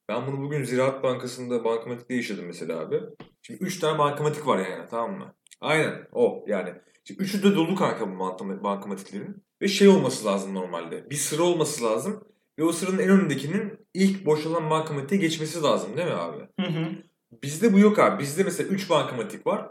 Ben 0.08 0.26
bunu 0.26 0.42
bugün 0.42 0.64
Ziraat 0.64 1.02
Bankası'nda 1.02 1.64
bankamatikte 1.64 2.14
yaşadım 2.14 2.44
mesela 2.46 2.80
abi. 2.80 3.00
Şimdi 3.42 3.64
3 3.64 3.78
tane 3.78 3.98
bankamatik 3.98 4.46
var 4.46 4.58
yani 4.58 4.88
tamam 4.90 5.18
mı? 5.18 5.34
Aynen 5.60 6.08
o 6.12 6.44
yani. 6.48 6.72
Şimdi 7.04 7.22
üçü 7.22 7.42
de 7.42 7.54
dolu 7.56 7.74
kanka 7.74 8.08
bu 8.10 8.14
bankama- 8.14 8.62
bankamatiklerin. 8.64 9.44
Ve 9.62 9.68
şey 9.68 9.88
olması 9.88 10.26
lazım 10.26 10.54
normalde. 10.54 11.10
Bir 11.10 11.16
sıra 11.16 11.42
olması 11.42 11.84
lazım. 11.84 12.31
Ve 12.58 12.64
o 12.64 12.72
sıranın 12.72 12.98
en 12.98 13.08
önündekinin 13.08 13.72
ilk 13.94 14.26
boşalan 14.26 14.70
bankamatiğe 14.70 15.20
geçmesi 15.20 15.62
lazım 15.62 15.96
değil 15.96 16.08
mi 16.08 16.14
abi? 16.14 16.42
Hı 16.60 16.66
hı. 16.66 16.86
Bizde 17.42 17.72
bu 17.72 17.78
yok 17.78 17.98
abi. 17.98 18.22
Bizde 18.22 18.44
mesela 18.44 18.68
3 18.68 18.90
bankamatik 18.90 19.46
var. 19.46 19.70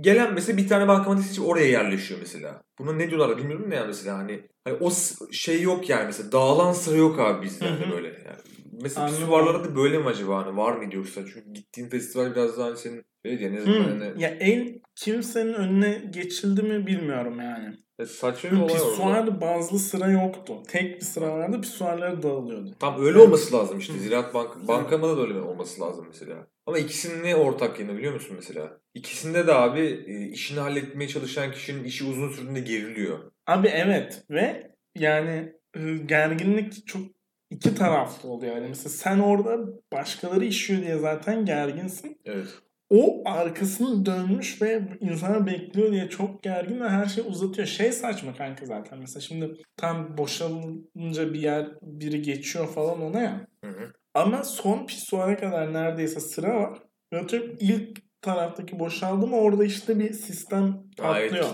Gelen 0.00 0.34
mesela 0.34 0.56
bir 0.56 0.68
tane 0.68 0.88
bankamatik 0.88 1.26
seçip 1.26 1.46
oraya 1.46 1.66
yerleşiyor 1.66 2.20
mesela. 2.20 2.62
Buna 2.78 2.92
ne 2.92 3.10
diyorlar 3.10 3.36
bilmiyorum 3.36 3.70
ne 3.70 3.74
ya 3.74 3.84
mesela 3.86 4.18
hani, 4.18 4.40
hani 4.64 4.76
o 4.80 4.90
şey 5.32 5.62
yok 5.62 5.88
yani 5.88 6.06
mesela 6.06 6.32
dağılan 6.32 6.72
sıra 6.72 6.96
yok 6.96 7.18
abi 7.18 7.46
bizde 7.46 7.66
hı. 7.70 7.92
böyle. 7.92 8.08
Yani 8.08 8.38
mesela 8.82 9.06
Anladım. 9.06 9.20
pisuvarlarda 9.20 9.64
da 9.64 9.76
böyle 9.76 9.98
mi 9.98 10.06
acaba 10.06 10.46
hani 10.46 10.56
var 10.56 10.76
mıydı 10.76 10.96
yoksa? 10.96 11.20
Çünkü 11.26 11.52
gittiğin 11.52 11.88
festival 11.88 12.34
biraz 12.34 12.58
daha 12.58 12.66
hani 12.66 12.76
senin 12.76 13.04
öyle 13.24 13.44
ya 13.44 13.50
ne 13.50 13.60
zaman 13.60 13.84
hani 13.84 14.22
Ya 14.22 14.28
el 14.28 14.80
kimsenin 14.96 15.54
önüne 15.54 16.10
geçildi 16.10 16.62
mi 16.62 16.86
bilmiyorum 16.86 17.40
yani. 17.40 17.76
E, 18.02 18.06
saçma 18.06 18.50
bir 18.50 18.56
olay. 18.56 18.74
Pisuar 18.74 19.40
bazlı 19.40 19.78
sıra 19.78 20.10
yoktu. 20.10 20.54
Tek 20.68 20.96
bir 21.00 21.04
sıra 21.04 21.32
vardı 21.32 21.60
pisuarları 21.60 22.22
dağılıyordu. 22.22 22.70
Tam 22.78 23.04
öyle 23.04 23.18
olması 23.18 23.56
lazım 23.56 23.78
işte. 23.78 23.98
Ziraat 23.98 24.34
Bank 24.34 24.68
bankamada 24.68 25.16
da 25.16 25.20
öyle 25.20 25.40
olması 25.40 25.80
lazım 25.80 26.04
mesela. 26.08 26.46
Ama 26.66 26.78
ikisinin 26.78 27.24
ne 27.24 27.36
ortak 27.36 27.80
yanı 27.80 27.96
biliyor 27.96 28.14
musun 28.14 28.36
mesela? 28.36 28.78
İkisinde 28.94 29.46
de 29.46 29.54
abi 29.54 30.04
e, 30.06 30.28
işini 30.28 30.60
halletmeye 30.60 31.08
çalışan 31.08 31.52
kişinin 31.52 31.84
işi 31.84 32.04
uzun 32.04 32.28
sürdüğünde 32.28 32.60
geriliyor. 32.60 33.18
Abi 33.46 33.68
evet 33.68 34.24
ve 34.30 34.70
yani 34.98 35.52
e, 35.74 35.96
gerginlik 36.06 36.86
çok 36.86 37.02
iki 37.50 37.74
taraflı 37.74 38.28
oluyor. 38.28 38.56
Yani 38.56 38.68
mesela 38.68 38.88
sen 38.88 39.18
orada 39.18 39.58
başkaları 39.92 40.44
işiyor 40.44 40.82
diye 40.82 40.98
zaten 40.98 41.44
gerginsin. 41.44 42.20
Evet. 42.24 42.48
O 42.92 43.22
arkasını 43.24 44.06
dönmüş 44.06 44.62
ve 44.62 44.82
insanlar 45.00 45.46
bekliyor 45.46 45.92
diye 45.92 46.08
çok 46.08 46.42
gergin 46.42 46.80
ve 46.80 46.88
her 46.88 47.06
şey 47.06 47.24
uzatıyor. 47.26 47.66
Şey 47.66 47.92
saçma 47.92 48.34
kanka 48.34 48.66
zaten. 48.66 48.98
Mesela 48.98 49.20
şimdi 49.20 49.54
tam 49.76 50.18
boşalınca 50.18 51.32
bir 51.32 51.40
yer 51.40 51.68
biri 51.82 52.22
geçiyor 52.22 52.66
falan 52.66 53.02
ona 53.02 53.20
ya. 53.20 53.46
Hı 53.64 53.70
hı. 53.70 53.92
Ama 54.14 54.44
son 54.44 54.86
pisuara 54.86 55.36
kadar 55.36 55.72
neredeyse 55.72 56.20
sıra 56.20 56.54
var. 56.54 56.78
Atıyorum 57.14 57.56
ilk 57.60 57.98
taraftaki 58.22 58.78
boşaldı 58.78 59.26
mı 59.26 59.36
orada 59.36 59.64
işte 59.64 59.98
bir 59.98 60.12
sistem 60.12 60.82
patlıyor. 60.98 61.46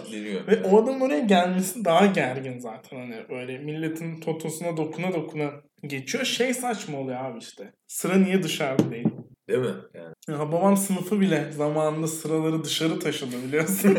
Ve 0.47 0.63
o 0.63 0.83
adamın 0.83 1.01
oraya 1.01 1.21
gelmesi 1.21 1.85
daha 1.85 2.07
gergin 2.07 2.59
zaten 2.59 2.97
hani 2.99 3.29
böyle 3.31 3.59
milletin 3.59 4.21
totosuna 4.21 4.77
dokuna 4.77 5.13
dokuna 5.13 5.51
geçiyor. 5.83 6.25
Şey 6.25 6.55
saçma 6.55 6.99
oluyor 6.99 7.25
abi 7.25 7.39
işte. 7.39 7.73
Sıra 7.87 8.17
niye 8.17 8.43
dışarıda 8.43 8.91
değil? 8.91 9.09
Değil 9.49 9.61
mi? 9.61 9.75
Yani. 9.95 10.15
Ya 10.29 10.53
babam 10.53 10.77
sınıfı 10.77 11.21
bile 11.21 11.53
zamanında 11.57 12.07
sıraları 12.07 12.65
dışarı 12.65 12.99
taşıdı 13.01 13.37
biliyorsun. 13.47 13.95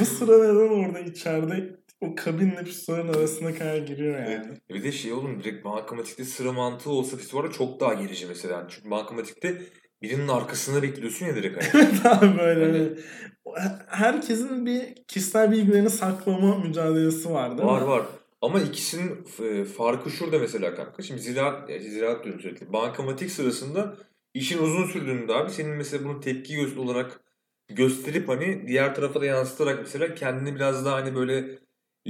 Bu 0.00 0.04
sıra 0.04 0.38
neden 0.38 0.84
orada 0.86 0.98
içeride 1.00 1.76
o 2.00 2.14
kabinle 2.14 2.64
pisuarın 2.64 3.08
arasına 3.14 3.54
kadar 3.54 3.76
giriyor 3.76 4.18
yani. 4.22 4.46
Bir 4.70 4.82
de 4.84 4.92
şey 4.92 5.12
oğlum 5.12 5.40
direkt 5.40 5.64
bankamatikte 5.64 6.24
sıra 6.24 6.52
mantığı 6.52 6.90
olsa 6.90 7.16
pisuara 7.16 7.50
çok 7.50 7.80
daha 7.80 7.94
gerici 7.94 8.26
mesela. 8.26 8.66
Çünkü 8.70 8.90
bankamatikte 8.90 9.62
birinin 10.02 10.28
arkasında 10.28 10.82
bekliyorsun 10.82 11.26
ya 11.26 11.36
direkt 11.36 11.74
hani. 11.74 11.88
Daha 12.04 12.22
böyle 12.38 12.64
Hani- 12.64 12.78
hani 12.78 13.72
herkesin 13.88 14.66
bir 14.66 14.94
kişisel 15.08 15.50
bilgilerini 15.50 15.90
saklama 15.90 16.58
mücadelesi 16.58 17.30
var 17.30 17.58
değil 17.58 17.68
var 17.68 17.80
mi? 17.82 17.88
var. 17.88 18.02
Ama 18.40 18.60
ikisinin 18.60 19.26
e, 19.42 19.64
farkı 19.64 20.10
şurada 20.10 20.38
mesela 20.38 20.74
kanka. 20.74 21.02
Şimdi 21.02 21.20
ziraat, 21.20 21.70
ya 21.70 21.78
ziraat 21.78 22.24
diyorum 22.24 22.40
sürekli. 22.40 22.72
Bankamatik 22.72 23.30
sırasında 23.30 23.96
işin 24.34 24.62
uzun 24.62 24.86
sürdüğünde 24.86 25.34
abi 25.34 25.50
senin 25.50 25.70
mesela 25.70 26.04
bunu 26.04 26.20
tepki 26.20 26.56
göz 26.56 26.78
olarak 26.78 27.20
gösterip 27.68 28.28
hani 28.28 28.66
diğer 28.68 28.94
tarafa 28.94 29.20
da 29.20 29.24
yansıtarak 29.26 29.78
mesela 29.78 30.14
kendini 30.14 30.54
biraz 30.54 30.84
daha 30.84 30.96
hani 30.96 31.14
böyle 31.14 31.58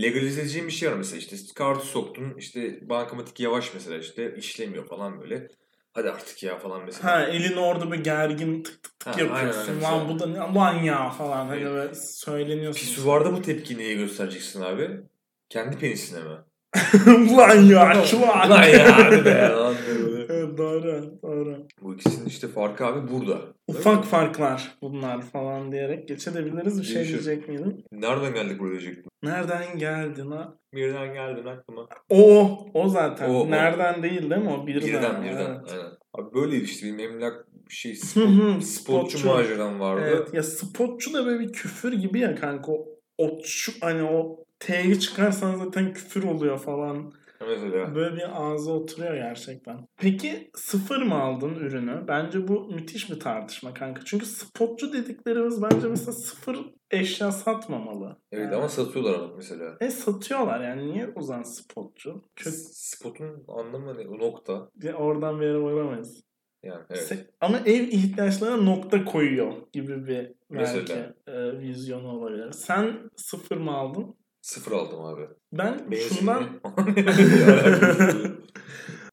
legalize 0.02 0.40
edeceğin 0.40 0.66
bir 0.66 0.72
şey 0.72 0.90
var 0.90 0.96
mesela 0.96 1.18
işte 1.18 1.36
kartı 1.54 1.86
soktun 1.86 2.34
işte 2.38 2.88
bankamatik 2.88 3.40
yavaş 3.40 3.74
mesela 3.74 3.98
işte 3.98 4.34
işlemiyor 4.36 4.86
falan 4.86 5.20
böyle. 5.20 5.48
Hadi 5.92 6.10
artık 6.10 6.42
ya 6.42 6.58
falan 6.58 6.84
mesela. 6.84 7.12
Ha 7.12 7.22
elini 7.22 7.60
orada 7.60 7.92
bir 7.92 7.98
gergin 7.98 8.62
tık 8.62 8.82
tık 8.82 9.00
tık 9.00 9.06
Ha, 9.06 9.12
aynen 9.12 9.46
yapıyorsun. 9.48 9.82
Lan 9.82 10.08
bu 10.08 10.18
da 10.18 10.26
ne 10.26 10.38
lan 10.38 10.74
ya 10.74 11.10
falan 11.10 11.46
hani 11.46 11.62
Evet. 11.62 11.72
böyle 11.72 11.94
söyleniyorsun. 11.94 12.80
Pisuvarda 12.80 13.32
bu 13.32 13.42
tepkiyi 13.42 13.78
neye 13.78 13.94
göstereceksin 13.94 14.62
abi? 14.62 15.00
Kendi 15.48 15.78
penisine 15.78 16.20
mi? 16.20 16.36
Ulan 17.32 17.54
ya 17.54 18.04
çuval. 18.04 18.50
Lan 18.50 18.64
ya 18.64 18.96
hadi 18.98 19.24
be. 19.24 19.50
Evet, 20.30 20.58
doğru 20.58 21.18
doğru. 21.22 21.66
Bu 21.82 21.94
ikisinin 21.94 22.26
işte 22.26 22.48
farkı 22.48 22.86
abi 22.86 23.12
burada. 23.12 23.38
Ufak 23.68 24.04
farklar 24.04 24.76
bunlar 24.82 25.22
falan 25.22 25.72
diyerek 25.72 26.08
geçebiliriz. 26.08 26.80
Bir 26.80 26.86
şey 26.86 26.96
Değişir. 26.96 27.12
diyecek 27.12 27.48
miydim? 27.48 27.84
Nereden 27.92 28.34
geldik 28.34 28.58
buraya 28.60 28.70
diyecektim. 28.70 29.10
Nereden 29.22 29.78
geldin 29.78 30.30
ha? 30.30 30.54
Birden 30.74 31.12
geldin 31.14 31.46
aklıma. 31.46 31.88
O, 32.10 32.58
o 32.74 32.88
zaten. 32.88 33.30
O, 33.30 33.32
o. 33.40 33.50
Nereden 33.50 34.02
değil 34.02 34.30
değil 34.30 34.42
mi 34.42 34.50
o? 34.50 34.66
Birden. 34.66 34.88
Birden 34.88 35.22
birden. 35.22 35.50
Evet. 35.60 35.72
Aynen. 35.72 35.90
Abi 36.14 36.34
böyle 36.34 36.56
işte 36.56 36.86
benim 36.86 37.00
emlak 37.00 37.46
şey 37.68 37.94
spot, 37.94 38.22
spotçu 38.64 39.18
spotçu. 39.18 39.28
maceram 39.28 39.80
vardı. 39.80 40.04
Evet. 40.08 40.34
Ya 40.34 40.42
spotçu 40.42 41.14
da 41.14 41.26
böyle 41.26 41.40
bir 41.40 41.52
küfür 41.52 41.92
gibi 41.92 42.20
ya 42.20 42.34
kanka. 42.34 42.72
O, 42.72 42.86
o 43.18 43.38
şu 43.44 43.72
hani 43.80 44.02
o 44.02 44.44
T'yi 44.60 45.00
çıkarsan 45.00 45.56
zaten 45.56 45.92
küfür 45.92 46.22
oluyor 46.22 46.58
falan. 46.58 47.12
Mesela. 47.48 47.94
Böyle 47.94 48.16
bir 48.16 48.42
ağza 48.42 48.72
oturuyor 48.72 49.14
gerçekten. 49.14 49.88
Peki 49.96 50.50
sıfır 50.54 51.02
mı 51.02 51.14
aldın 51.14 51.54
ürünü? 51.54 52.04
Bence 52.08 52.48
bu 52.48 52.68
müthiş 52.74 53.10
bir 53.10 53.20
tartışma 53.20 53.74
kanka. 53.74 54.02
Çünkü 54.04 54.26
spotçu 54.26 54.92
dediklerimiz 54.92 55.62
bence 55.62 55.88
mesela 55.88 56.12
sıfır 56.12 56.58
eşya 56.90 57.32
satmamalı. 57.32 58.16
Evet 58.32 58.44
Yani- 58.44 58.54
ama 58.56 58.68
satıyorlar 58.68 59.14
ama 59.14 59.36
mesela. 59.36 59.76
E 59.80 59.90
satıyorlar 59.90 60.60
yani 60.64 60.92
niye 60.92 61.08
o 61.16 61.22
zaman 61.22 61.42
spotçu? 61.42 62.24
Kötü 62.36 62.56
Spotun 62.72 63.44
anlamı 63.48 63.98
ne? 63.98 64.08
O 64.08 64.18
nokta. 64.18 64.68
Ya 64.82 64.94
oradan 64.94 65.40
bir 65.40 65.46
yere 65.46 65.62
varamayız. 65.62 66.22
Yani 66.62 66.84
evet. 66.90 67.10
Se- 67.12 67.26
Ama 67.40 67.58
ev 67.58 67.82
ihtiyaçlarına 67.88 68.56
nokta 68.62 69.04
koyuyor 69.04 69.52
gibi 69.72 70.06
bir 70.06 70.32
belki 70.50 70.80
Mesela? 70.80 71.14
e, 71.26 71.58
vizyonu 71.60 72.08
olabilir. 72.08 72.52
Sen 72.52 73.10
sıfır 73.16 73.56
mı 73.56 73.72
aldın? 73.72 74.14
Sıfır 74.48 74.72
aldım 74.72 75.04
abi. 75.04 75.22
Ben 75.52 75.90
Benzinli. 75.90 76.14
şundan 76.14 76.60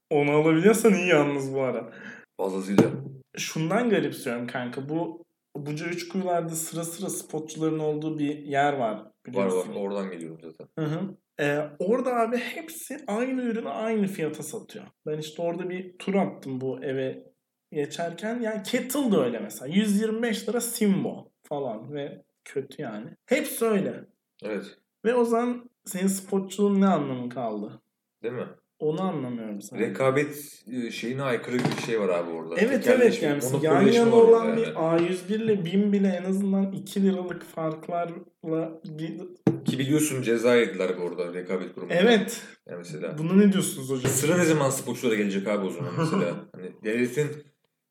onu 0.10 0.32
alabiliyorsan 0.32 0.94
iyi 0.94 1.08
yalnız 1.08 1.54
bu 1.54 1.62
ara. 1.62 1.94
Fazlasıyla. 2.38 2.92
Şundan 3.38 3.90
garipsiyorum 3.90 4.48
kanka. 4.48 4.90
Bu 4.90 5.26
Buca 5.56 5.86
üç 5.86 6.08
kuyularda 6.08 6.56
sıra 6.56 6.84
sıra 6.84 7.10
spotçuların 7.10 7.80
olduğu 7.80 8.20
bir 8.20 8.38
yer 8.38 8.74
var. 8.74 8.96
Var 8.96 9.12
biliyorsun. 9.28 9.76
var. 9.76 9.80
Oradan 9.82 10.12
geliyorum 10.12 10.40
zaten. 10.42 10.68
Hı 10.80 10.86
hı. 10.86 11.18
Ee, 11.40 11.60
orada 11.80 12.16
abi 12.16 12.38
hepsi 12.38 12.98
aynı 13.08 13.42
ürünü 13.42 13.70
aynı 13.70 14.08
fiyata 14.08 14.44
satıyor. 14.44 14.86
Ben 15.06 15.18
işte 15.18 15.42
orada 15.42 15.70
bir 15.70 15.98
tur 15.98 16.16
attım 16.16 16.62
bu 16.62 16.84
eve 16.84 17.24
geçerken. 17.72 18.40
Yani 18.42 18.64
Kettle 18.64 19.12
da 19.12 19.26
öyle 19.26 19.40
mesela. 19.40 19.74
125 19.74 20.50
lira 20.50 20.62
Simbo 20.62 21.32
falan 21.44 21.94
ve 21.94 22.24
kötü 22.46 22.82
yani. 22.82 23.10
Hepsi 23.26 23.66
öyle. 23.66 24.06
Evet. 24.44 24.78
Ve 25.06 25.16
o 25.16 25.26
zaman 25.26 25.70
senin 25.86 26.08
spotçuluğun 26.08 26.82
ne 26.82 26.88
anlamı 26.88 27.30
kaldı? 27.30 27.82
Değil 28.24 28.34
mi? 28.34 28.48
Onu 28.80 29.02
anlamıyorum 29.02 29.62
sana. 29.62 29.80
Rekabet 29.80 30.64
e, 30.72 30.92
şeyine 30.92 31.24
aykırı 31.24 31.58
bir 31.58 31.82
şey 31.86 32.00
var 32.00 32.10
abi 32.10 32.32
orada. 32.32 32.56
Evet 32.58 32.88
evet 32.88 33.24
yani 33.24 33.44
yan 33.62 33.82
yana 33.82 34.16
olan 34.16 34.58
bir 34.58 34.62
yani. 34.62 34.74
A101 34.74 35.44
ile 35.44 35.66
1000 35.66 35.94
bile 35.94 36.08
en 36.08 36.30
azından 36.30 36.72
2 36.72 37.04
liralık 37.04 37.44
farklarla 37.44 38.82
bir... 38.86 39.20
Ki 39.66 39.80
biliyorsun 39.80 40.22
ceza 40.22 40.56
yediler 40.56 40.98
bu 40.98 41.02
orada 41.02 41.34
rekabet 41.34 41.74
kurumunda. 41.74 41.94
Evet. 41.94 42.42
Yani 42.70 42.78
mesela. 42.78 43.18
Buna 43.18 43.34
ne 43.34 43.54
diyorsunuz 43.54 43.90
hocam? 43.90 44.12
Sıra 44.12 44.38
ne 44.38 44.46
zaman 44.46 44.70
sporculara 44.70 45.16
gelecek 45.16 45.48
abi 45.48 45.66
o 45.66 45.70
zaman 45.70 45.92
mesela? 45.98 46.36
hani 46.56 46.72
devletin 46.84 47.28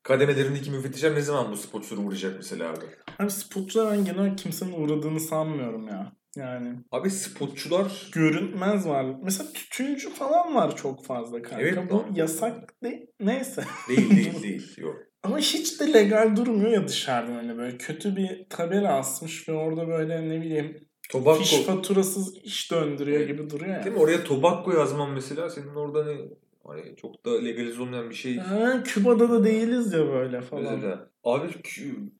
kademelerindeki 0.03 0.71
müfettişler 0.71 1.15
ne 1.15 1.21
zaman 1.21 1.51
bu 1.51 1.57
sporculara 1.57 2.05
uğrayacak 2.05 2.33
mesela 2.37 2.69
abi? 2.69 2.85
Abi 3.19 3.31
spotçular 3.31 3.91
ben 3.91 4.05
genel 4.05 4.37
kimsenin 4.37 4.81
uğradığını 4.81 5.19
sanmıyorum 5.19 5.87
ya. 5.87 6.11
Yani 6.35 6.73
Abi 6.91 7.09
spotçular 7.09 8.09
görünmez 8.11 8.87
var. 8.87 9.05
Mesela 9.23 9.49
tütüncü 9.53 10.09
falan 10.09 10.55
var 10.55 10.75
çok 10.75 11.05
fazla 11.05 11.41
kanka. 11.41 11.61
Evet, 11.61 11.77
Bu 11.91 11.97
var. 11.97 12.05
yasak 12.15 12.83
değil. 12.83 13.07
Neyse. 13.19 13.63
değil 13.89 14.09
değil 14.09 14.33
değil. 14.43 14.73
Yok. 14.77 14.95
Ama 15.23 15.37
hiç 15.37 15.79
de 15.81 15.93
legal 15.93 16.35
durmuyor 16.35 16.71
ya 16.71 16.87
dışarıdan 16.87 17.33
hani 17.33 17.57
böyle 17.57 17.77
kötü 17.77 18.15
bir 18.15 18.45
tabela 18.49 18.97
asmış 18.97 19.49
ve 19.49 19.53
orada 19.53 19.87
böyle 19.87 20.29
ne 20.29 20.41
bileyim 20.41 20.77
Tobacco. 21.09 21.39
fiş 21.43 21.61
faturasız 21.61 22.37
iş 22.43 22.71
döndürüyor 22.71 23.17
Evet. 23.19 23.27
gibi 23.27 23.49
duruyor 23.49 23.75
ya. 23.75 23.83
Değil 23.83 23.95
mi? 23.95 24.01
Oraya 24.01 24.23
tobacco 24.23 24.71
yazman 24.71 25.11
mesela 25.11 25.49
senin 25.49 25.75
orada 25.75 25.99
hani 25.99 26.29
Hani 26.67 26.95
çok 26.95 27.25
da 27.25 27.41
legalize 27.41 27.81
olmayan 27.81 28.09
bir 28.09 28.15
şey. 28.15 28.37
Ha, 28.37 28.83
Küba'da 28.83 29.29
da 29.29 29.43
değiliz 29.43 29.93
ya 29.93 30.07
böyle 30.07 30.41
falan. 30.41 30.63
Mesela. 30.63 31.09
Abi 31.25 31.61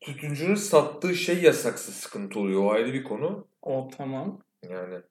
tütüncünün 0.02 0.56
sattığı 0.56 1.16
şey 1.16 1.42
yasaksa 1.42 1.92
sıkıntı 1.92 2.40
oluyor. 2.40 2.64
O 2.64 2.72
ayrı 2.72 2.94
bir 2.94 3.04
konu. 3.04 3.48
O 3.62 3.90
tamam. 3.98 4.42
Yani 4.70 5.02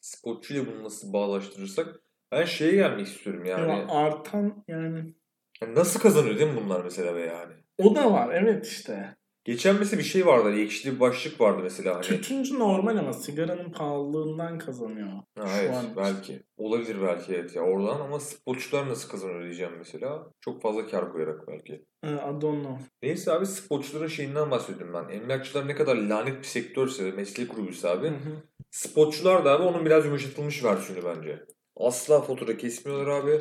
spotçuyla 0.00 0.66
bunu 0.66 0.84
nasıl 0.84 1.12
bağlaştırırsak 1.12 2.00
ben 2.32 2.44
şeye 2.44 2.72
gelmek 2.72 3.06
istiyorum 3.06 3.44
yani. 3.44 3.70
Ya 3.70 3.88
artan 3.88 4.64
yani. 4.68 5.14
Yani 5.62 5.74
nasıl 5.74 6.00
kazanıyor 6.00 6.38
değil 6.38 6.50
mi 6.50 6.60
bunlar 6.64 6.84
mesela 6.84 7.16
be 7.16 7.20
yani? 7.20 7.54
O 7.78 7.94
da 7.94 8.12
var 8.12 8.34
evet 8.34 8.66
işte. 8.66 9.16
Geçen 9.46 9.76
mesela 9.78 9.98
bir 9.98 10.04
şey 10.04 10.26
vardı. 10.26 10.48
hani 10.48 10.60
Ekşili 10.60 10.94
bir 10.94 11.00
başlık 11.00 11.40
vardı 11.40 11.60
mesela 11.62 11.94
hani. 11.94 12.02
Tütüncü 12.02 12.58
normal 12.58 12.96
ama 12.96 13.12
sigaranın 13.12 13.72
pahalılığından 13.72 14.58
kazanıyor. 14.58 15.08
Ha, 15.38 15.46
Şu 15.46 15.52
evet 15.62 15.74
an. 15.74 15.84
belki. 15.96 16.42
Olabilir 16.56 16.96
belki 17.02 17.34
evet 17.34 17.56
ya 17.56 17.62
oradan 17.62 18.00
ama 18.00 18.20
spotçular 18.20 18.88
nasıl 18.88 19.08
kazanıyor 19.08 19.42
diyeceğim 19.42 19.72
mesela. 19.78 20.30
Çok 20.40 20.62
fazla 20.62 20.86
kar 20.86 21.12
koyarak 21.12 21.48
belki. 21.48 21.84
Ee, 22.04 22.12
I 22.14 22.40
don't 22.40 22.64
know. 22.64 22.84
Neyse 23.02 23.32
abi 23.32 23.46
spotçuların 23.46 24.06
şeyinden 24.08 24.50
bahsediyorum 24.50 24.94
ben. 24.94 25.14
Emlakçılar 25.14 25.68
ne 25.68 25.74
kadar 25.74 25.96
lanet 25.96 26.38
bir 26.38 26.46
sektörse 26.46 27.10
meslek 27.10 27.54
grubuysa 27.56 27.90
abi. 27.90 28.06
Hı 28.06 28.10
hı. 28.10 28.42
Spotçular 28.70 29.44
da 29.44 29.50
abi 29.52 29.62
onun 29.62 29.86
biraz 29.86 30.04
yumuşatılmış 30.04 30.64
versiyonu 30.64 31.04
bence. 31.16 31.44
Asla 31.76 32.20
fatura 32.22 32.56
kesmiyorlar 32.56 33.06
abi. 33.06 33.40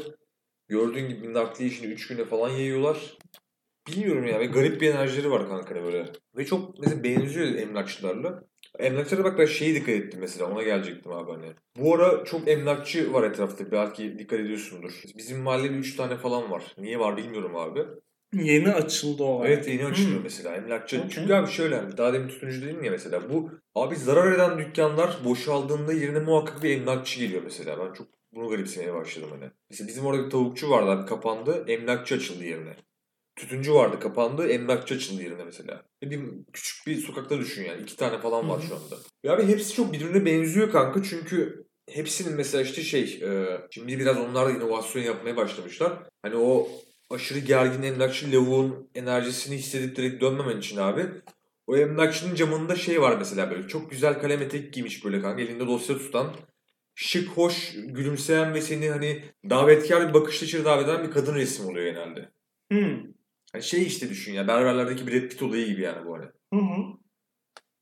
Gördüğün 0.67 1.09
gibi 1.09 1.33
nakliye 1.33 1.69
işini 1.69 1.87
3 1.93 2.07
güne 2.07 2.25
falan 2.25 2.49
yayıyorlar. 2.49 3.17
Bilmiyorum 3.87 4.27
ya 4.27 4.39
ve 4.39 4.45
garip 4.45 4.81
bir 4.81 4.93
enerjileri 4.93 5.31
var 5.31 5.47
kanka 5.49 5.75
hani 5.75 5.83
böyle. 5.83 6.05
Ve 6.37 6.45
çok 6.45 6.79
mesela 6.79 7.03
benziyor 7.03 7.47
emlakçılarla. 7.47 8.43
Emlakçılara 8.79 9.23
bak 9.23 9.39
ben 9.39 9.45
şeyi 9.45 9.75
dikkat 9.75 9.89
ettim 9.95 10.19
mesela 10.19 10.51
ona 10.51 10.63
gelecektim 10.63 11.11
abi 11.11 11.31
hani. 11.31 11.53
Bu 11.77 11.95
ara 11.95 12.23
çok 12.25 12.47
emlakçı 12.47 13.13
var 13.13 13.23
etrafta 13.23 13.71
belki 13.71 14.19
dikkat 14.19 14.39
ediyorsundur. 14.39 14.91
Bizim 15.17 15.39
mahallede 15.41 15.73
3 15.73 15.95
tane 15.95 16.17
falan 16.17 16.51
var. 16.51 16.63
Niye 16.77 16.99
var 16.99 17.17
bilmiyorum 17.17 17.55
abi. 17.55 17.85
Yeni 18.33 18.71
açıldı 18.71 19.23
o. 19.23 19.45
Evet 19.45 19.67
yeni 19.67 19.85
açılıyor 19.85 20.15
Hmm. 20.15 20.23
mesela 20.23 20.55
emlakçı. 20.55 20.97
Okey. 20.97 21.09
Çünkü 21.09 21.33
abi 21.33 21.51
şöyle 21.51 21.75
hani 21.75 21.97
daha 21.97 22.13
demin 22.13 22.27
tutunucu 22.27 22.61
dedim 22.61 22.83
ya 22.83 22.91
mesela 22.91 23.29
bu 23.29 23.51
abi 23.75 23.95
zarar 23.95 24.31
eden 24.31 24.59
dükkanlar 24.59 25.17
boşaldığında 25.25 25.93
yerine 25.93 26.19
muhakkak 26.19 26.63
bir 26.63 26.69
emlakçı 26.69 27.19
geliyor 27.19 27.41
mesela. 27.43 27.79
Ben 27.79 27.93
çok 27.93 28.07
bunu 28.31 28.49
garipsemeye 28.49 28.93
başladım 28.93 29.29
hani. 29.31 29.51
Mesela 29.69 29.87
bizim 29.87 30.05
orada 30.05 30.25
bir 30.25 30.29
tavukçu 30.29 30.69
vardı 30.69 30.89
abi 30.91 31.05
kapandı 31.05 31.65
emlakçı 31.67 32.15
açıldı 32.15 32.43
yerine. 32.43 32.75
Tütüncü 33.35 33.73
vardı 33.73 33.99
kapandı 33.99 34.47
emlakçı 34.47 34.95
açıldı 34.95 35.23
yerine 35.23 35.43
mesela. 35.43 35.83
Bir 36.03 36.21
küçük 36.53 36.87
bir 36.87 36.97
sokakta 36.97 37.39
düşün 37.39 37.63
yani 37.63 37.81
iki 37.81 37.95
tane 37.95 38.19
falan 38.19 38.49
var 38.49 38.59
Hı 38.59 38.63
hı. 38.63 38.67
şu 38.67 38.75
anda. 38.75 38.95
Ya 39.23 39.33
abi 39.33 39.47
hepsi 39.47 39.75
çok 39.75 39.93
birbirine 39.93 40.25
benziyor 40.25 40.71
kanka 40.71 41.03
çünkü 41.03 41.65
hepsinin 41.89 42.33
mesela 42.35 42.63
işte 42.63 42.81
şey 42.81 43.19
e, 43.23 43.61
şimdi 43.71 43.99
biraz 43.99 44.17
onlar 44.17 44.47
da 44.47 44.51
inovasyon 44.51 45.03
yapmaya 45.03 45.37
başlamışlar. 45.37 45.93
Hani 46.21 46.35
o 46.35 46.67
aşırı 47.09 47.39
gergin 47.39 47.83
emlakçı 47.83 48.31
lavuğun 48.31 48.89
enerjisini 48.95 49.57
hissedip 49.57 49.95
direkt 49.95 50.21
dönmemen 50.21 50.57
için 50.57 50.77
abi. 50.77 51.05
O 51.67 51.77
emlakçının 51.77 52.35
camında 52.35 52.75
şey 52.75 53.01
var 53.01 53.17
mesela 53.17 53.51
böyle 53.51 53.67
çok 53.67 53.91
güzel 53.91 54.19
kalem 54.21 54.41
etek 54.41 54.73
giymiş 54.73 55.05
böyle 55.05 55.21
kanka 55.21 55.41
elinde 55.41 55.67
dosya 55.67 55.97
tutan. 55.97 56.35
Şık, 56.95 57.29
hoş, 57.29 57.71
gülümseyen 57.73 58.53
ve 58.53 58.61
seni 58.61 58.89
hani 58.89 59.23
davetkar 59.49 60.09
bir 60.09 60.13
bakışla 60.13 60.45
içeri 60.45 60.65
davet 60.65 60.85
eden 60.89 61.03
bir 61.07 61.11
kadın 61.11 61.35
resmi 61.35 61.65
oluyor 61.71 61.85
genelde. 61.85 62.29
Hı. 62.71 63.01
Hani 63.55 63.63
şey 63.63 63.83
işte 63.83 64.09
düşün 64.09 64.33
ya 64.33 64.47
berberlerdeki 64.47 65.07
Brad 65.07 65.29
Pitt 65.29 65.43
olayı 65.43 65.67
gibi 65.67 65.81
yani 65.81 66.05
bu 66.05 66.13
hani. 66.13 66.25
Hı 66.53 66.59
hı. 66.59 66.83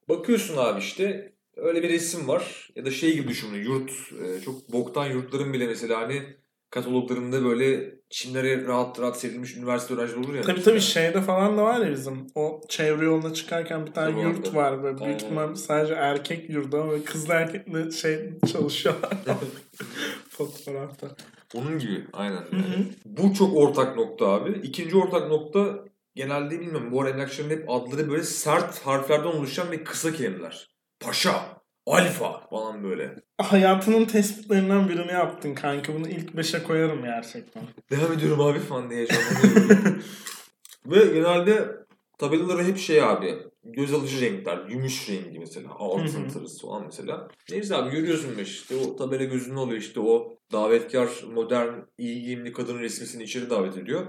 Bakıyorsun 0.10 0.58
abi 0.58 0.80
işte 0.80 1.34
öyle 1.56 1.84
bir 1.84 1.90
resim 1.90 2.28
var 2.28 2.70
ya 2.76 2.86
da 2.86 2.92
şey 2.92 3.14
gibi 3.14 3.28
düşün 3.28 3.54
yurt 3.54 3.92
e, 3.92 4.42
çok 4.42 4.72
boktan 4.74 5.06
yurtların 5.06 5.54
bile 5.54 5.68
mesela 5.68 6.02
hani 6.02 6.24
kataloglarında 6.70 7.44
böyle 7.44 7.96
çimlere 8.10 8.66
rahat 8.66 9.00
rahat 9.00 9.20
serilmiş 9.20 9.58
üniversite 9.58 9.94
öğrencileri 9.94 10.20
olur 10.20 10.36
ya. 10.36 10.42
Tabii 10.42 10.64
tabii 10.64 10.82
şeyde 10.82 11.22
falan 11.22 11.58
da 11.58 11.64
var 11.64 11.86
ya 11.86 11.92
bizim. 11.92 12.28
O 12.36 12.62
çevre 12.70 13.06
yoluna 13.06 13.34
çıkarken 13.34 13.86
bir 13.86 13.92
tane 13.92 14.12
Tabii 14.12 14.22
yurt 14.22 14.48
orada. 14.48 14.58
var. 14.58 14.84
Böyle 14.84 15.06
büyük 15.06 15.22
ihtimal 15.22 15.56
sadece 15.56 15.94
erkek 15.94 16.50
yurdu 16.50 16.82
ama 16.82 17.04
kızla 17.06 17.34
erkekle 17.34 17.92
şey 17.92 18.30
çalışıyorlar. 18.54 19.12
Fotoğrafta. 20.30 21.16
Onun 21.56 21.80
gibi 21.80 22.06
aynen. 22.14 22.44
Yani. 22.52 22.64
hı. 22.64 22.86
Bu 23.06 23.34
çok 23.34 23.58
ortak 23.58 23.96
nokta 23.98 24.28
abi. 24.28 24.60
İkinci 24.64 24.98
ortak 24.98 25.30
nokta 25.30 25.86
genelde 26.16 26.60
bilmiyorum 26.60 26.92
bu 26.92 27.08
emlakçıların 27.08 27.52
hep 27.52 27.70
adları 27.70 28.10
böyle 28.10 28.24
sert 28.24 28.80
harflerden 28.80 29.28
oluşan 29.28 29.72
ve 29.72 29.84
kısa 29.84 30.12
kelimeler. 30.14 30.70
Paşa, 31.00 31.62
alfa 31.86 32.48
falan 32.50 32.84
böyle. 32.84 33.16
Hayatının 33.42 34.06
tespitlerinden 34.06 34.90
birini 34.90 35.12
yaptın 35.12 35.54
kanka. 35.54 35.94
Bunu 35.94 36.10
ilk 36.10 36.38
beşe 36.38 36.64
koyarım 36.64 37.04
gerçekten. 37.04 37.64
Devam 37.92 38.14
ediyorum 38.14 38.42
abi 38.42 38.60
falan 38.60 38.90
diye. 38.90 39.08
Ve 40.86 41.06
genelde 41.06 41.76
tabelaları 42.18 42.64
hep 42.64 42.78
şey 42.78 43.04
abi. 43.04 43.38
Göz 43.64 43.94
alıcı 43.94 44.22
renkler. 44.22 44.58
Gümüş 44.58 45.10
rengi 45.10 45.40
mesela. 45.40 45.70
Altın 45.80 46.30
tırısı 46.30 46.68
falan 46.68 46.86
mesela. 46.86 47.28
Neyse 47.50 47.76
abi 47.76 47.92
görüyorsun 47.92 48.40
işte 48.44 48.76
o 48.76 48.96
tabela 48.96 49.24
gözünde 49.24 49.60
oluyor 49.60 49.82
işte 49.82 50.00
o 50.00 50.38
davetkar, 50.54 51.10
modern, 51.34 51.74
iyi 51.98 52.22
giyimli 52.22 52.54
kadın 52.54 52.80
resmisini 52.80 53.24
içeri 53.24 53.50
davet 53.50 53.78
ediyor. 53.78 54.06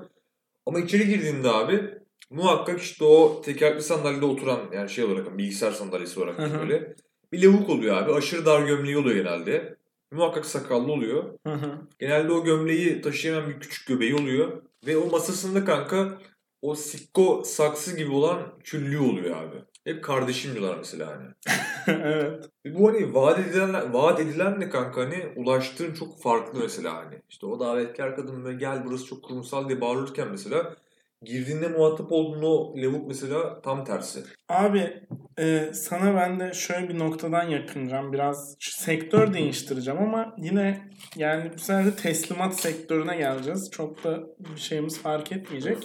Ama 0.67 0.81
içeri 0.81 1.09
girdiğinde 1.09 1.49
abi 1.49 1.91
muhakkak 2.31 2.81
işte 2.81 3.05
o 3.05 3.43
tekerlekli 3.45 3.83
sandalyede 3.83 4.25
oturan 4.25 4.61
yani 4.73 4.91
şey 4.91 5.05
olarak 5.05 5.39
bilgisayar 5.39 5.73
sandalyesi 5.73 6.21
olarak 6.21 6.39
Hı 6.39 6.43
hı. 6.43 6.61
böyle 6.61 6.95
bir 7.33 7.43
lavuk 7.43 7.71
oluyor 7.71 7.97
abi. 7.97 8.13
Aşırı 8.13 8.47
dar 8.47 8.67
gömleği 8.67 8.99
oluyor 8.99 9.17
genelde. 9.17 9.77
Muhakkak 10.13 10.47
sakallı 10.47 10.93
oluyor. 10.93 11.39
Hı 11.47 11.53
hı. 11.53 11.79
Genelde 11.99 12.33
o 12.33 12.45
gömleği 12.45 13.01
taşıyan 13.01 13.49
bir 13.49 13.61
küçük 13.61 13.89
göbeği 13.89 14.15
oluyor. 14.15 14.63
Ve 14.87 14.97
o 14.97 15.11
masasında 15.11 15.65
kanka 15.65 16.19
o 16.63 16.75
sikko 16.75 17.43
saksı 17.45 17.97
gibi 17.97 18.11
olan 18.11 18.59
küllü 18.65 18.99
oluyor 18.99 19.37
abi. 19.37 19.57
Hep 19.85 20.05
kardeşim 20.05 20.55
diyorlar 20.55 20.77
mesela 20.79 21.07
hani. 21.07 21.27
evet. 22.03 22.45
Ve 22.67 22.75
bu 22.75 22.89
hani 22.89 23.15
vaat 23.15 23.39
edilen, 23.39 23.93
vaat 23.93 24.21
edilenle 24.21 24.69
kanka 24.69 25.01
hani 25.01 25.27
ulaştığın 25.37 25.95
çok 25.95 26.23
farklı 26.23 26.61
mesela 26.61 26.97
hani. 26.97 27.23
İşte 27.31 27.47
o 27.47 27.61
davetkar 27.61 28.17
kadın 28.17 28.45
böyle 28.45 28.59
gel 28.59 28.85
burası 28.87 29.07
çok 29.07 29.25
kurumsal 29.25 29.69
diye 29.69 29.81
bağırırken 29.81 30.29
mesela 30.31 30.77
girdiğinde 31.23 31.69
muhatap 31.69 32.13
olduğun 32.13 32.43
o 32.43 32.77
lavuk 32.77 33.09
mesela 33.09 33.61
tam 33.61 33.85
tersi. 33.85 34.25
Abi 34.49 35.03
e, 35.39 35.71
sana 35.73 36.15
ben 36.15 36.41
de 36.41 36.53
şöyle 36.53 36.89
bir 36.89 36.99
noktadan 36.99 37.49
yakınacağım. 37.49 38.13
Biraz 38.13 38.57
sektör 38.61 39.35
değiştireceğim 39.35 40.03
ama 40.03 40.35
yine 40.39 40.91
yani 41.17 41.53
bu 41.55 41.59
sefer 41.59 41.87
de 41.87 41.97
teslimat 41.97 42.61
sektörüne 42.61 43.17
geleceğiz. 43.17 43.71
Çok 43.71 44.05
da 44.05 44.21
bir 44.39 44.61
şeyimiz 44.61 45.03
fark 45.03 45.33
etmeyecek. 45.33 45.79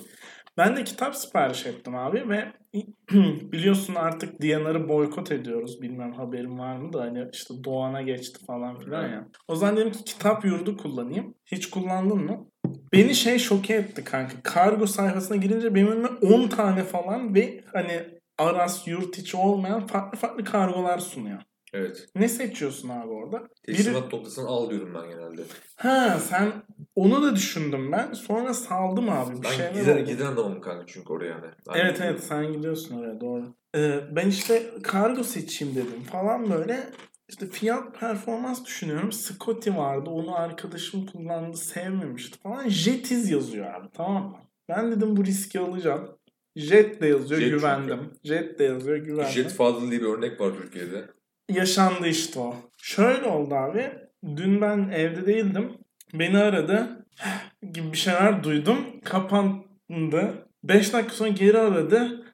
Ben 0.58 0.76
de 0.76 0.84
kitap 0.84 1.16
sipariş 1.16 1.66
ettim 1.66 1.96
abi 1.96 2.30
ve 2.30 2.52
biliyorsun 3.52 3.96
artık 3.96 4.42
Diyanar'ı 4.42 4.90
boykot 4.90 5.32
ediyoruz. 5.32 5.82
Bilmem 5.82 6.14
haberin 6.14 6.60
var 6.60 6.78
mı 6.78 6.94
da 6.94 7.02
hani 7.02 7.28
işte 7.34 7.54
Doğan'a 7.64 8.02
geçti 8.02 8.46
falan 8.46 8.80
filan 8.80 9.10
ya. 9.10 9.28
O 9.48 9.56
zaman 9.56 9.78
dedim 9.78 9.92
ki 9.92 10.04
kitap 10.04 10.46
yurdu 10.46 10.78
kullanayım. 10.78 11.36
Hiç 11.46 11.70
kullandın 11.70 12.18
mı? 12.18 12.46
Beni 12.94 13.16
şey 13.16 13.40
şoke 13.40 13.74
etti 13.74 14.04
kanka. 14.04 14.34
Kargo 14.44 14.88
sayfasına 14.88 15.38
girince 15.38 15.76
benim 15.76 15.88
önüme 15.88 16.08
10 16.08 16.48
tane 16.48 16.84
falan 16.84 17.36
ve 17.36 17.64
hani 17.74 18.20
Aras 18.38 18.88
yurt 18.88 19.18
içi 19.18 19.38
olmayan 19.38 19.88
farklı 19.88 20.18
farklı 20.18 20.44
kargolar 20.44 21.00
sunuyor. 21.00 21.42
Evet. 21.74 22.06
Ne 22.16 22.28
seçiyorsun 22.30 22.90
abi 22.90 23.08
orada? 23.08 23.48
Biri, 23.68 23.78
Teslimat 23.78 24.14
noktasını 24.14 24.48
al 24.48 24.70
diyorum 24.70 24.94
ben 24.94 25.10
genelde. 25.10 25.42
ha 25.76 26.20
sen 26.30 26.52
onu 26.96 27.22
da 27.24 27.36
düşündüm 27.36 27.92
ben. 27.92 28.14
Sonra 28.14 28.54
saldım 28.54 29.10
abi. 29.10 29.38
Bir 29.38 29.44
Ben 29.44 29.50
şeyler 29.50 29.72
giden, 29.74 29.98
oldu. 29.98 30.06
giden 30.06 30.26
adamım 30.26 30.62
kanka 30.62 30.86
çünkü 30.88 31.14
oraya 31.14 31.26
yani. 31.30 31.42
Ben 31.70 31.80
Evet 31.80 31.94
gidiyorum. 31.96 32.16
evet 32.18 32.24
sen 32.24 32.54
gidiyorsun 32.54 32.98
oraya 33.00 33.20
doğru. 33.22 33.56
Ee, 33.76 34.00
ben 34.16 34.28
işte 34.28 34.70
kargo 34.84 35.24
seçeyim 35.24 35.76
dedim 35.76 36.04
falan 36.12 36.52
böyle. 36.52 36.90
İşte 37.30 37.46
fiyat 37.48 38.00
performans 38.00 38.66
düşünüyorum. 38.66 39.12
Scotty 39.12 39.70
vardı. 39.70 40.10
Onu 40.10 40.36
arkadaşım 40.36 41.06
kullandı. 41.06 41.58
Sevmemişti 41.58 42.40
falan. 42.40 42.70
Jetiz 42.70 43.32
yazıyor 43.32 43.74
abi 43.74 43.88
tamam 43.94 44.24
mı? 44.24 44.38
Ben 44.70 44.92
dedim 44.92 45.18
bu 45.18 45.26
riski 45.26 45.60
alacağım. 45.60 46.10
Jet 46.56 47.02
de 47.02 47.08
yazıyor 47.08 47.42
Jet 47.42 47.50
güvendim. 47.52 48.12
Jet 48.24 48.60
de 48.60 48.64
yazıyor 48.64 48.98
güvendim. 48.98 49.32
Jet 49.32 49.52
Fadıl 49.54 49.92
diye 49.92 50.02
bir 50.02 50.06
örnek 50.06 50.42
var 50.42 50.52
Türkiye'de. 50.62 51.08
Yaşandı 51.50 52.08
işte 52.08 52.40
o. 52.40 52.56
Şöyle 52.78 53.26
oldu 53.26 53.56
abi. 53.56 53.92
Dün 54.36 54.62
ben 54.62 54.90
evde 54.90 55.26
değildim. 55.26 55.78
Beni 56.14 56.38
aradı. 56.38 57.06
gibi 57.74 57.92
bir 57.92 57.98
şeyler 57.98 58.44
duydum. 58.44 58.78
Kapandı. 59.04 60.48
5 60.64 60.94
dakika 60.94 61.14
sonra 61.14 61.30
geri 61.30 61.60
aradı. 61.60 62.26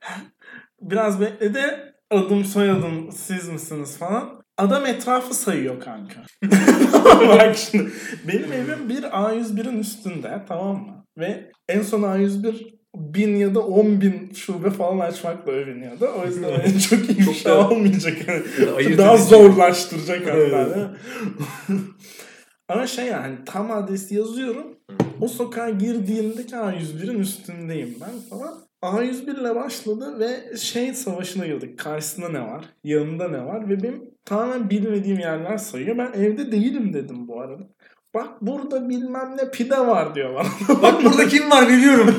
Biraz 0.80 1.20
bekledi. 1.20 1.92
Adım 2.10 2.44
soyadım 2.44 3.12
siz 3.12 3.48
misiniz 3.48 3.98
falan. 3.98 4.42
Adam 4.56 4.86
etrafı 4.86 5.34
sayıyor 5.34 5.80
kanka. 5.80 6.22
Bak 7.28 7.56
şimdi. 7.56 7.90
Benim 8.28 8.52
evim 8.52 8.88
bir 8.88 9.02
A101'in 9.02 9.78
üstünde 9.78 10.44
tamam 10.48 10.76
mı? 10.76 11.04
Ve 11.18 11.50
en 11.68 11.82
son 11.82 12.02
A101 12.02 12.81
bin 12.94 13.36
ya 13.36 13.54
da 13.54 13.60
on 13.60 14.00
bin 14.00 14.32
şube 14.34 14.70
falan 14.70 14.98
açmakla 14.98 15.52
övünüyordu. 15.52 16.08
O 16.22 16.26
yüzden 16.26 16.52
öyle 16.52 16.80
çok 16.80 17.10
iyi 17.10 17.18
bir 17.18 17.34
şey 17.34 17.52
olmayacak. 17.52 18.16
Yani 18.82 18.98
Daha 18.98 19.16
zorlaştıracak 19.16 20.26
hatta. 20.26 20.96
Ama 22.68 22.86
şey 22.86 23.06
yani 23.06 23.36
tam 23.46 23.70
adresi 23.70 24.14
yazıyorum. 24.14 24.66
O 25.20 25.28
sokağa 25.28 25.70
girdiğimdeki 25.70 26.54
A101'in 26.54 27.18
üstündeyim 27.18 27.94
ben 28.00 28.38
falan. 28.38 28.54
A101 28.82 29.40
ile 29.40 29.54
başladı 29.54 30.18
ve 30.18 30.56
şey 30.56 30.94
savaşına 30.94 31.46
girdik. 31.46 31.78
Karşısında 31.78 32.28
ne 32.28 32.40
var? 32.40 32.64
Yanında 32.84 33.28
ne 33.28 33.44
var? 33.44 33.68
Ve 33.68 33.82
benim 33.82 34.10
tamamen 34.24 34.70
bilmediğim 34.70 35.18
yerler 35.18 35.58
sayıyor. 35.58 35.98
Ben 35.98 36.12
evde 36.12 36.52
değilim 36.52 36.92
dedim 36.92 37.28
bu 37.28 37.40
arada. 37.40 37.62
Bak 38.14 38.28
burada 38.40 38.88
bilmem 38.88 39.36
ne 39.36 39.50
pide 39.50 39.78
var 39.78 40.14
diyor 40.14 40.34
bana. 40.34 40.48
Bak 40.82 41.04
burada 41.04 41.28
kim 41.28 41.50
var 41.50 41.68
biliyorum. 41.68 42.14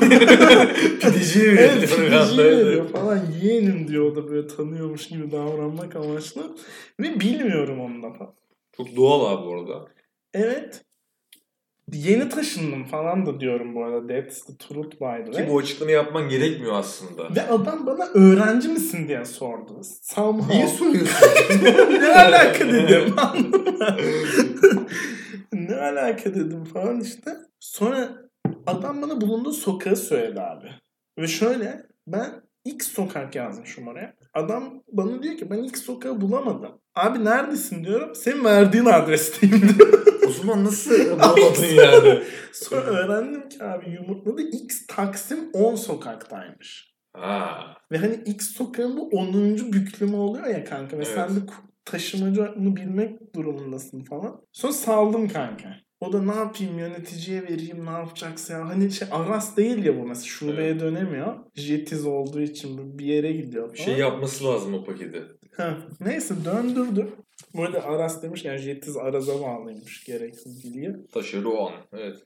Pideciye 1.00 1.52
mi? 1.52 1.58
evet 1.60 1.80
pideci 1.80 2.38
veriyor 2.38 2.88
falan. 2.88 3.20
Yeğenim 3.42 3.88
diyor 3.88 4.12
o 4.12 4.16
da 4.16 4.28
böyle 4.28 4.46
tanıyormuş 4.46 5.08
gibi 5.08 5.32
davranmak 5.32 5.96
amaçlı. 5.96 6.56
Ve 7.00 7.20
bilmiyorum 7.20 7.80
onu 7.80 8.02
da 8.02 8.12
falan. 8.18 8.34
Çok 8.76 8.96
doğal 8.96 9.34
abi 9.34 9.46
bu 9.46 9.54
arada. 9.54 9.84
Evet. 10.34 10.84
Yeni 11.92 12.28
taşındım 12.28 12.84
falan 12.84 13.26
da 13.26 13.40
diyorum 13.40 13.74
bu 13.74 13.84
arada. 13.84 14.06
That's 14.06 14.44
the 14.46 14.56
truth 14.56 15.00
by 15.00 15.24
the 15.24 15.32
way. 15.32 15.46
Ki 15.46 15.52
bu 15.52 15.58
açıklamayı 15.58 15.96
yapman 15.96 16.28
gerekmiyor 16.28 16.74
aslında. 16.74 17.34
Ve 17.36 17.42
adam 17.42 17.86
bana 17.86 18.06
öğrenci 18.14 18.68
misin 18.68 19.08
diye 19.08 19.24
sordu. 19.24 19.80
Somehow. 20.02 20.54
Niye 20.54 20.68
soruyorsun? 20.68 21.28
ne 22.00 22.08
alaka 22.08 22.68
dedim. 22.68 23.14
Ne 25.54 25.74
alaka 25.76 26.34
dedim 26.34 26.64
falan 26.64 27.00
işte. 27.00 27.30
Sonra 27.60 28.08
adam 28.66 29.02
bana 29.02 29.20
bulunduğu 29.20 29.52
sokağı 29.52 29.96
söyledi 29.96 30.40
abi. 30.40 30.70
Ve 31.18 31.26
şöyle 31.26 31.86
ben 32.06 32.30
X 32.64 32.88
sokak 32.88 33.34
yazmışım 33.34 33.88
oraya. 33.88 34.14
Adam 34.34 34.82
bana 34.92 35.22
diyor 35.22 35.36
ki 35.36 35.50
ben 35.50 35.62
X 35.62 35.82
sokağı 35.82 36.20
bulamadım. 36.20 36.80
Abi 36.94 37.24
neredesin 37.24 37.84
diyorum. 37.84 38.14
Senin 38.14 38.44
verdiğin 38.44 38.84
adresteyim 38.84 39.60
diyor. 39.78 40.04
o 40.28 40.30
zaman 40.30 40.64
nasıl 40.64 40.90
bulamadın 41.10 41.64
yani? 41.74 42.22
Sonra 42.52 42.80
öğrendim 42.86 43.48
ki 43.48 43.64
abi 43.64 43.90
yumurtladı 43.90 44.42
X 44.42 44.86
Taksim 44.86 45.38
10 45.52 45.74
sokaktaymış. 45.74 46.94
Ha. 47.16 47.60
Ve 47.92 47.98
hani 47.98 48.14
X 48.14 48.46
sokağın 48.50 48.96
bu 48.96 49.08
10. 49.08 49.32
büklümü 49.72 50.16
oluyor 50.16 50.46
ya 50.46 50.64
kanka. 50.64 50.98
Ve 50.98 51.04
Evet. 51.04 51.14
sen 51.14 51.36
de 51.36 51.40
ku- 51.86 51.90
taşımacı 51.90 52.42
onu 52.58 52.76
bilmek 52.76 53.34
durumundasın 53.34 54.00
falan. 54.04 54.40
Sonra 54.52 54.72
saldım 54.72 55.28
kanka. 55.28 55.76
O 56.00 56.12
da 56.12 56.22
ne 56.22 56.34
yapayım 56.34 56.78
yöneticiye 56.78 57.42
vereyim 57.42 57.86
ne 57.86 57.90
yapacaksa 57.90 58.52
ya. 58.54 58.68
Hani 58.68 58.90
şey 58.92 59.08
Aras 59.10 59.56
değil 59.56 59.84
ya 59.84 59.96
bu 60.00 60.06
mesela 60.06 60.24
şubeye 60.26 60.80
dönemiyor. 60.80 61.34
Jetiz 61.54 62.06
olduğu 62.06 62.40
için 62.40 62.98
bir 62.98 63.04
yere 63.04 63.32
gidiyor 63.32 63.72
Bir 63.72 63.76
falan. 63.78 63.86
şey 63.86 63.98
yapması 63.98 64.44
lazım 64.44 64.74
o 64.74 64.84
paketi. 64.84 65.22
Heh, 65.56 65.72
Neyse 66.00 66.34
döndürdü. 66.44 67.08
Bu 67.54 67.62
arada 67.64 67.84
Aras 67.84 68.22
demiş 68.22 68.44
yani 68.44 68.58
Jetiz 68.58 68.96
Aras'a 68.96 69.40
bağlıymış 69.42 70.04
gereksiz 70.04 70.64
bilgi. 70.64 70.92
Taşır 71.12 71.44
o 71.44 71.66
an. 71.68 71.72
Evet. 71.92 72.16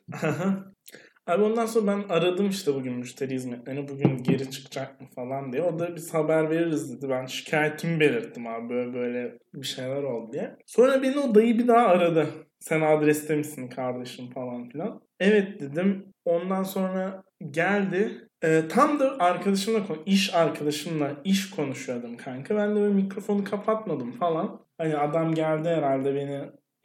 Abi 1.29 1.43
ondan 1.43 1.67
sonra 1.67 1.87
ben 1.87 2.09
aradım 2.09 2.49
işte 2.49 2.75
bugün 2.75 2.93
müşteri 2.93 3.35
hizmetlerini. 3.35 3.89
Bugün 3.89 4.23
geri 4.23 4.51
çıkacak 4.51 5.01
mı 5.01 5.07
falan 5.15 5.53
diye. 5.53 5.63
O 5.63 5.79
da 5.79 5.97
biz 5.97 6.15
haber 6.15 6.51
veririz 6.51 6.97
dedi. 6.97 7.11
Ben 7.11 7.27
şikayetimi 7.27 8.01
belirttim 8.01 8.47
abi 8.47 8.69
böyle 8.69 8.95
böyle 8.95 9.39
bir 9.55 9.67
şeyler 9.67 10.03
oldu 10.03 10.33
diye. 10.33 10.57
Sonra 10.67 11.03
beni 11.03 11.19
o 11.19 11.35
dayı 11.35 11.59
bir 11.59 11.69
daha 11.69 11.87
aradı. 11.87 12.27
Sen 12.61 12.81
adreste 12.81 13.37
misin 13.37 13.69
kardeşim 13.69 14.31
falan 14.31 14.69
filan. 14.69 15.03
Evet 15.21 15.61
dedim. 15.61 16.15
Ondan 16.25 16.63
sonra 16.63 17.23
geldi. 17.51 18.29
Ee, 18.45 18.63
tam 18.69 19.01
da 19.01 19.19
arkadaşımla 19.19 19.81
iş 20.07 20.35
arkadaşımla 20.35 21.11
iş 21.25 21.51
konuşuyordum 21.51 22.17
kanka. 22.17 22.57
Ben 22.57 22.71
de 22.71 22.81
böyle 22.81 22.95
mikrofonu 22.95 23.45
kapatmadım 23.45 24.13
falan. 24.13 24.61
Hani 24.79 24.97
adam 24.97 25.35
geldi 25.35 25.69
herhalde 25.69 26.15
beni 26.15 26.41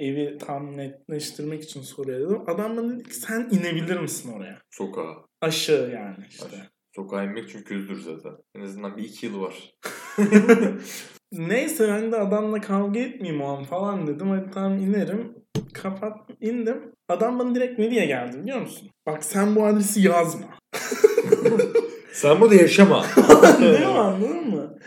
evi 0.06 0.38
tam 0.38 0.78
netleştirmek 0.78 1.64
için 1.64 1.82
soruyor 1.82 2.20
dedim. 2.20 2.50
Adam 2.50 2.78
bana 2.78 2.94
dedi 2.94 3.04
ki 3.04 3.16
sen 3.16 3.50
inebilir 3.52 4.00
misin 4.00 4.34
oraya? 4.34 4.62
Sokağa. 4.72 5.26
Aşağı 5.42 5.92
yani 5.92 6.26
işte. 6.30 6.46
Aşağı. 6.46 6.70
Sokağa 6.96 7.24
inmek 7.24 7.50
çünkü 7.50 7.64
kötüdür 7.64 8.02
zaten. 8.02 8.32
En 8.56 8.62
azından 8.62 8.98
bir 8.98 9.04
iki 9.04 9.26
yıl 9.26 9.42
var. 9.42 9.74
Neyse 11.32 11.88
ben 11.88 12.12
de 12.12 12.18
adamla 12.18 12.62
kavga 12.62 13.00
etmeyeyim 13.00 13.42
o 13.42 13.48
an 13.48 13.64
falan 13.64 14.08
dedim. 14.08 14.30
Hadi 14.30 14.52
tamam 14.52 14.78
inerim. 14.80 15.36
Kapat 15.74 16.18
indim. 16.42 16.92
Adam 17.10 17.40
bana 17.40 17.56
direkt 17.56 17.80
ne 17.80 17.92
diye 17.92 18.06
geldi 18.06 18.42
biliyor 18.42 18.62
musun? 18.62 18.90
Bak 19.06 19.24
sen 19.24 19.56
bu 19.56 19.66
adresi 19.66 20.02
yazma. 20.02 20.48
Sen 22.14 22.42
burada 22.42 22.56
yaşama. 22.56 23.06
ne 23.60 23.86
anladın 23.86 24.50
mı? 24.50 24.80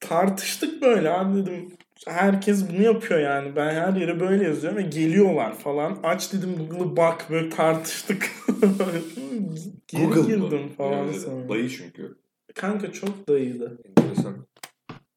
Tartıştık 0.00 0.82
böyle 0.82 1.10
abi 1.10 1.40
dedim. 1.40 1.72
Herkes 2.06 2.70
bunu 2.70 2.82
yapıyor 2.82 3.20
yani. 3.20 3.56
Ben 3.56 3.74
her 3.74 3.92
yere 3.92 4.20
böyle 4.20 4.44
yazıyorum 4.44 4.78
ve 4.78 4.82
geliyorlar 4.82 5.58
falan. 5.58 5.98
Aç 6.02 6.32
dedim 6.32 6.56
Google'ı 6.56 6.96
bak 6.96 7.26
böyle 7.30 7.48
tartıştık. 7.50 8.30
Geri 9.88 10.06
Google 10.06 10.34
girdim 10.34 10.62
mı? 10.62 10.68
falan 10.76 11.08
Evet, 11.08 11.20
sonra. 11.20 11.48
Dayı 11.48 11.68
çünkü. 11.68 12.18
Kanka 12.54 12.92
çok 12.92 13.28
dayıydı. 13.28 13.78
Enteresan. 13.84 14.46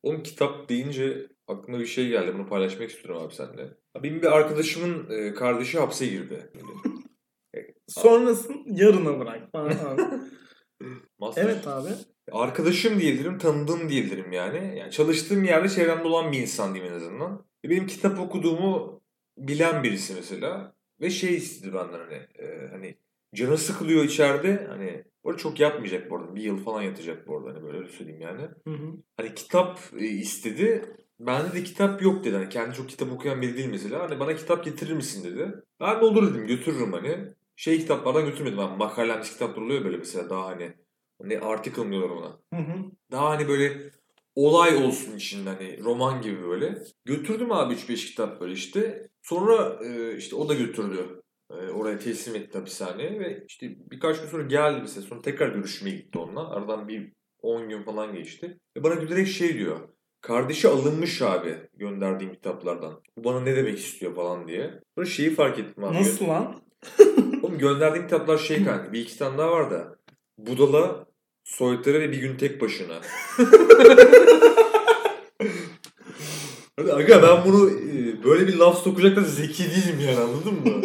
Oğlum 0.03 0.23
kitap 0.23 0.69
deyince 0.69 1.27
aklıma 1.47 1.79
bir 1.79 1.85
şey 1.85 2.07
geldi. 2.07 2.33
Bunu 2.33 2.47
paylaşmak 2.47 2.89
istiyorum 2.89 3.23
abi 3.23 3.33
seninle. 3.33 3.63
Abi 3.95 4.03
Benim 4.03 4.21
bir 4.21 4.37
arkadaşımın 4.37 5.09
e, 5.09 5.33
kardeşi 5.33 5.79
hapse 5.79 6.05
girdi. 6.05 6.51
Sonrasını 7.87 8.55
yarına 8.65 9.19
bırak 9.19 9.51
falan 9.51 9.71
evet 11.35 11.67
abi. 11.67 11.89
Arkadaşım 12.31 12.99
diyebilirim, 12.99 13.37
tanıdığım 13.37 13.89
diyebilirim 13.89 14.31
yani. 14.31 14.79
Yani 14.79 14.91
çalıştığım 14.91 15.43
yerde 15.43 15.69
çevremde 15.69 16.07
olan 16.07 16.31
bir 16.31 16.39
insan 16.39 16.73
diyeyim 16.73 16.93
en 16.93 16.97
azından. 16.97 17.45
Ve 17.65 17.69
Benim 17.69 17.87
kitap 17.87 18.19
okuduğumu 18.19 19.01
bilen 19.37 19.83
birisi 19.83 20.13
mesela. 20.13 20.75
Ve 21.01 21.09
şey 21.09 21.35
istedi 21.35 21.73
benden 21.73 21.99
hani, 21.99 22.13
e, 22.13 22.67
hani 22.71 22.97
canı 23.35 23.57
sıkılıyor 23.57 24.03
içeride. 24.03 24.67
Hani 24.69 25.03
orada 25.23 25.37
çok 25.37 25.59
yatmayacak 25.59 26.09
bu 26.11 26.17
arada. 26.17 26.35
Bir 26.35 26.41
yıl 26.41 26.57
falan 26.63 26.81
yatacak 26.81 27.27
bu 27.27 27.37
arada. 27.37 27.49
Hani 27.49 27.63
böyle 27.63 27.77
öyle 27.77 27.89
söyleyeyim 27.89 28.21
yani. 28.21 28.41
Hı 28.41 28.69
hı. 28.69 28.93
Hani 29.17 29.33
kitap 29.35 29.79
e, 29.99 30.05
istedi. 30.05 30.85
Bende 31.19 31.53
de 31.53 31.63
kitap 31.63 32.01
yok 32.01 32.23
dedi. 32.23 32.35
Hani 32.35 32.49
kendi 32.49 32.75
çok 32.75 32.89
kitap 32.89 33.11
okuyan 33.11 33.41
biri 33.41 33.57
değil 33.57 33.69
mesela. 33.69 34.03
Hani 34.03 34.19
bana 34.19 34.35
kitap 34.35 34.65
getirir 34.65 34.93
misin 34.93 35.23
dedi. 35.23 35.53
Ben 35.79 36.01
de 36.01 36.05
olur 36.05 36.33
dedim 36.33 36.47
götürürüm 36.47 36.93
hani. 36.93 37.17
Şey 37.55 37.79
kitaplardan 37.79 38.25
götürmedim. 38.25 38.57
Ben 38.57 38.77
makalemsi 38.77 39.33
kitaplar 39.33 39.61
oluyor 39.61 39.83
böyle 39.85 39.97
mesela 39.97 40.29
daha 40.29 40.45
hani. 40.45 40.73
Ne 41.23 41.39
article 41.39 41.83
mı 41.83 41.91
diyorlar 41.91 42.09
ona. 42.09 42.39
Hı 42.53 42.71
hı. 42.71 42.91
Daha 43.11 43.29
hani 43.29 43.47
böyle 43.47 43.91
olay 44.35 44.75
olsun 44.75 45.15
içinde 45.15 45.49
hani 45.49 45.83
roman 45.83 46.21
gibi 46.21 46.43
böyle. 46.43 46.77
Götürdüm 47.05 47.51
abi 47.51 47.73
3-5 47.73 47.95
kitap 47.95 48.41
böyle 48.41 48.53
işte. 48.53 49.07
Sonra 49.23 49.79
e, 49.85 50.17
işte 50.17 50.35
o 50.35 50.49
da 50.49 50.53
götürdü. 50.53 51.21
E, 51.51 51.55
oraya 51.55 51.99
teslim 51.99 52.35
etti 52.35 52.57
hapishaneye 52.57 53.19
ve 53.19 53.45
işte 53.47 53.75
birkaç 53.91 54.21
gün 54.21 54.27
sonra 54.27 54.43
geldi 54.43 54.79
mesela. 54.81 55.07
Sonra 55.07 55.21
tekrar 55.21 55.49
görüşmeye 55.49 55.95
gitti 55.95 56.17
onunla. 56.19 56.49
Aradan 56.49 56.87
bir 56.87 57.13
10 57.41 57.69
gün 57.69 57.83
falan 57.83 58.13
geçti. 58.13 58.57
Ve 58.77 58.83
bana 58.83 59.01
direkt 59.01 59.29
şey 59.29 59.53
diyor. 59.53 59.79
Kardeşi 60.21 60.67
alınmış 60.67 61.21
abi 61.21 61.57
gönderdiğim 61.73 62.33
kitaplardan. 62.33 63.01
Bu 63.17 63.23
bana 63.23 63.39
ne 63.39 63.55
demek 63.55 63.79
istiyor 63.79 64.15
falan 64.15 64.47
diye. 64.47 64.79
Sonra 64.95 65.05
şeyi 65.05 65.29
fark 65.29 65.59
ettim 65.59 65.83
abi. 65.83 65.95
Nasıl 65.95 66.27
lan? 66.27 66.61
Oğlum 67.43 67.57
gönderdiğim 67.57 68.07
kitaplar 68.07 68.37
şey 68.37 68.63
kanka. 68.63 68.93
Bir 68.93 68.99
iki 68.99 69.17
tane 69.17 69.37
daha 69.37 69.51
var 69.51 69.71
da. 69.71 69.95
Budala, 70.37 71.05
Soytarı 71.43 71.99
ve 71.99 72.11
Bir 72.11 72.17
Gün 72.17 72.37
Tek 72.37 72.61
Başına. 72.61 73.01
Hadi 76.75 76.93
aga 76.93 77.23
ben 77.23 77.45
bunu 77.45 77.69
e, 77.69 78.23
böyle 78.23 78.47
bir 78.47 78.55
laf 78.55 78.83
sokacak 78.83 79.15
da 79.15 79.21
zeki 79.21 79.63
değilim 79.63 79.99
yani 80.07 80.19
anladın 80.19 80.53
mı? 80.53 80.81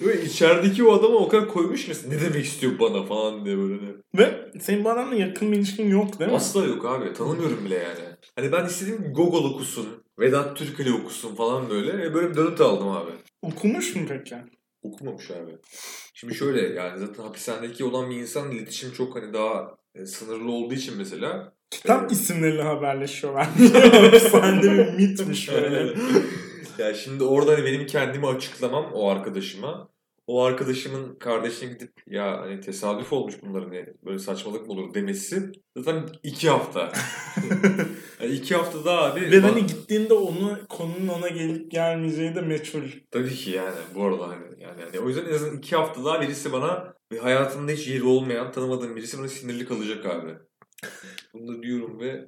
Böyle 0.00 0.22
içerideki 0.24 0.84
o 0.84 0.92
adama 0.92 1.14
o 1.14 1.28
kadar 1.28 1.48
koymuş 1.48 1.88
musun? 1.88 2.10
Ne 2.10 2.20
demek 2.20 2.44
istiyor 2.44 2.78
bana 2.78 3.02
falan 3.02 3.44
diye 3.44 3.58
böyle. 3.58 3.80
Ve 4.18 4.50
senin 4.60 4.84
bu 4.84 4.90
adamla 4.90 5.14
yakın 5.14 5.52
bir 5.52 5.56
ilişkin 5.56 5.88
yok 5.88 6.18
değil 6.18 6.30
mi? 6.30 6.36
Asla 6.36 6.64
yok 6.64 6.84
abi. 6.84 7.12
Tanımıyorum 7.12 7.64
bile 7.64 7.74
yani. 7.74 8.16
Hani 8.36 8.52
ben 8.52 8.66
istediğim 8.66 9.12
Gogol 9.12 9.44
okusun. 9.44 9.86
Vedat 10.18 10.56
Türkeli 10.56 10.92
okusun 10.92 11.34
falan 11.34 11.70
böyle. 11.70 12.06
E 12.06 12.14
böyle 12.14 12.30
bir 12.30 12.34
dönüt 12.34 12.60
aldım 12.60 12.88
abi. 12.88 13.10
Okumuş 13.42 13.96
mu 13.96 14.02
peki? 14.08 14.36
Okumamış 14.82 15.30
abi. 15.30 15.56
Şimdi 16.14 16.34
şöyle 16.34 16.74
yani 16.74 16.98
zaten 16.98 17.22
hapishanedeki 17.22 17.84
olan 17.84 18.10
bir 18.10 18.16
insan 18.16 18.50
iletişim 18.50 18.92
çok 18.92 19.16
hani 19.16 19.32
daha 19.32 19.76
e, 19.94 20.06
sınırlı 20.06 20.52
olduğu 20.52 20.74
için 20.74 20.94
mesela. 20.98 21.52
Kitap 21.70 22.00
Evet. 22.00 22.12
isimleriyle 22.12 22.62
haberleşiyor 22.62 23.36
bence. 23.36 24.20
Sende 24.20 24.70
bir 24.72 24.92
mitmiş 24.94 25.52
böyle. 25.52 25.94
ya 26.78 26.94
şimdi 26.94 27.24
orada 27.24 27.52
hani 27.52 27.64
benim 27.64 27.86
kendimi 27.86 28.26
açıklamam 28.26 28.90
o 28.92 29.08
arkadaşıma. 29.10 29.92
O 30.26 30.42
arkadaşımın 30.42 31.14
kardeşine 31.14 31.72
gidip 31.72 31.92
ya 32.06 32.40
hani 32.40 32.60
tesadüf 32.60 33.12
olmuş 33.12 33.34
bunların 33.42 33.68
hani 33.68 33.86
böyle 34.04 34.18
saçmalık 34.18 34.66
mı 34.66 34.72
olur 34.72 34.94
demesi 34.94 35.52
zaten 35.76 36.08
iki 36.22 36.48
hafta. 36.48 36.92
yani 38.20 38.32
iki 38.32 38.54
hafta 38.54 38.84
daha 38.84 39.02
abi. 39.02 39.20
Ve 39.20 39.40
hani 39.40 39.66
gittiğinde 39.66 40.14
konunun 40.68 41.08
ona 41.08 41.28
gelip 41.28 41.70
gelmeyeceği 41.70 42.34
de 42.34 42.40
meçhul. 42.40 42.82
Tabii 43.10 43.34
ki 43.34 43.50
yani 43.50 43.76
bu 43.94 44.04
arada 44.04 44.28
hani 44.28 44.44
yani, 44.58 44.80
yani 44.80 45.00
o 45.00 45.08
yüzden 45.08 45.24
en 45.24 45.34
azından 45.34 45.58
iki 45.58 45.76
hafta 45.76 46.04
daha 46.04 46.20
birisi 46.20 46.52
bana 46.52 46.94
ve 47.12 47.18
hayatımda 47.18 47.72
hiç 47.72 47.88
yeri 47.88 48.04
olmayan 48.04 48.52
tanımadığım 48.52 48.96
birisi 48.96 49.18
bana 49.18 49.28
sinirli 49.28 49.66
kalacak 49.66 50.06
abi. 50.06 50.34
Bunu 51.34 51.48
da 51.48 51.62
diyorum 51.62 52.00
ve 52.00 52.24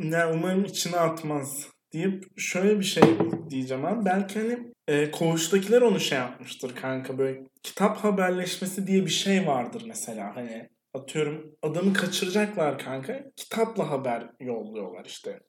Ne 0.00 0.26
umarım 0.26 0.64
içine 0.64 0.96
atmaz 0.96 1.68
deyip 1.92 2.24
şöyle 2.36 2.78
bir 2.78 2.84
şey 2.84 3.02
diyeceğim 3.50 3.84
abi. 3.84 4.04
Belki 4.04 4.38
hani 4.38 4.72
e, 4.88 5.10
koğuştakiler 5.10 5.82
onu 5.82 6.00
şey 6.00 6.18
yapmıştır 6.18 6.74
kanka 6.74 7.18
böyle 7.18 7.40
kitap 7.62 7.96
haberleşmesi 7.96 8.86
diye 8.86 9.04
bir 9.04 9.10
şey 9.10 9.46
vardır 9.46 9.82
mesela 9.86 10.36
hani 10.36 10.68
atıyorum 10.94 11.56
adamı 11.62 11.92
kaçıracaklar 11.92 12.78
kanka 12.78 13.24
kitapla 13.36 13.90
haber 13.90 14.30
yolluyorlar 14.40 15.04
işte. 15.04 15.40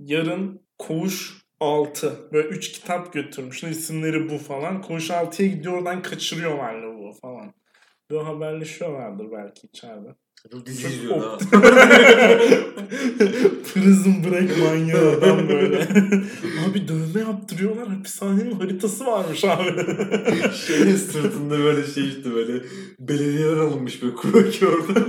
Yarın 0.00 0.66
koğuş 0.78 1.43
6 1.60 2.32
böyle 2.32 2.48
3 2.48 2.72
kitap 2.72 3.12
götürmüşler 3.12 3.70
isimleri 3.70 4.30
bu 4.30 4.38
falan. 4.38 4.82
Koğuş 4.82 5.10
6'ya 5.10 5.48
gidiyor 5.48 5.74
oradan 5.74 6.02
kaçırıyorlar 6.02 6.98
bu 6.98 7.12
falan. 7.12 7.54
Böyle 8.10 8.22
haberleşiyorlardır 8.22 9.32
belki 9.32 9.66
içeride. 9.66 10.14
Çok 10.52 10.66
dizi 10.66 10.86
izliyor 10.86 11.20
ha. 11.20 11.38
Prison 13.74 14.24
Break 14.24 14.58
manyağı 14.58 15.12
adam 15.12 15.48
böyle. 15.48 15.82
abi 16.70 16.88
dövme 16.88 17.20
yaptırıyorlar. 17.20 17.88
Hapishanenin 17.88 18.50
haritası 18.50 19.06
varmış 19.06 19.44
abi. 19.44 19.64
Şeyin 20.66 20.96
sırtında 20.96 21.58
böyle 21.58 21.86
şey 21.86 22.08
işte 22.08 22.34
böyle 22.34 22.64
belediyeler 23.00 23.56
alınmış 23.56 24.02
böyle 24.02 24.14
kroki 24.14 24.66
orada. 24.66 25.00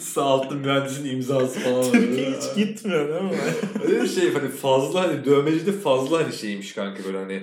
Sağ 0.00 0.22
altta 0.22 0.54
mühendisin 0.54 1.04
imzası 1.04 1.60
falan. 1.60 1.78
var. 1.78 1.92
Türkiye 1.92 2.30
hiç 2.30 2.56
gitmiyor 2.56 3.08
değil 3.08 3.22
mi? 3.22 3.38
Öyle 3.84 4.02
bir 4.02 4.08
şey 4.08 4.32
hani 4.32 4.48
fazla 4.48 5.02
hani 5.08 5.24
dövmeci 5.24 5.66
de 5.66 5.72
fazla 5.72 6.24
hani 6.24 6.32
şeymiş 6.32 6.72
kanka 6.72 7.04
böyle 7.04 7.18
hani 7.18 7.42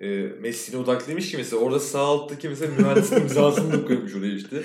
e, 0.00 0.08
mesleğine 0.40 0.84
odaklıymış 0.84 1.30
ki 1.30 1.36
mesela 1.36 1.62
orada 1.62 1.80
sağ 1.80 1.98
alttaki 1.98 2.48
mesela 2.48 2.72
mühendisin 2.78 3.16
imzasını 3.20 3.72
da 3.72 3.86
koymuş 3.86 4.14
oraya 4.14 4.34
işte. 4.34 4.62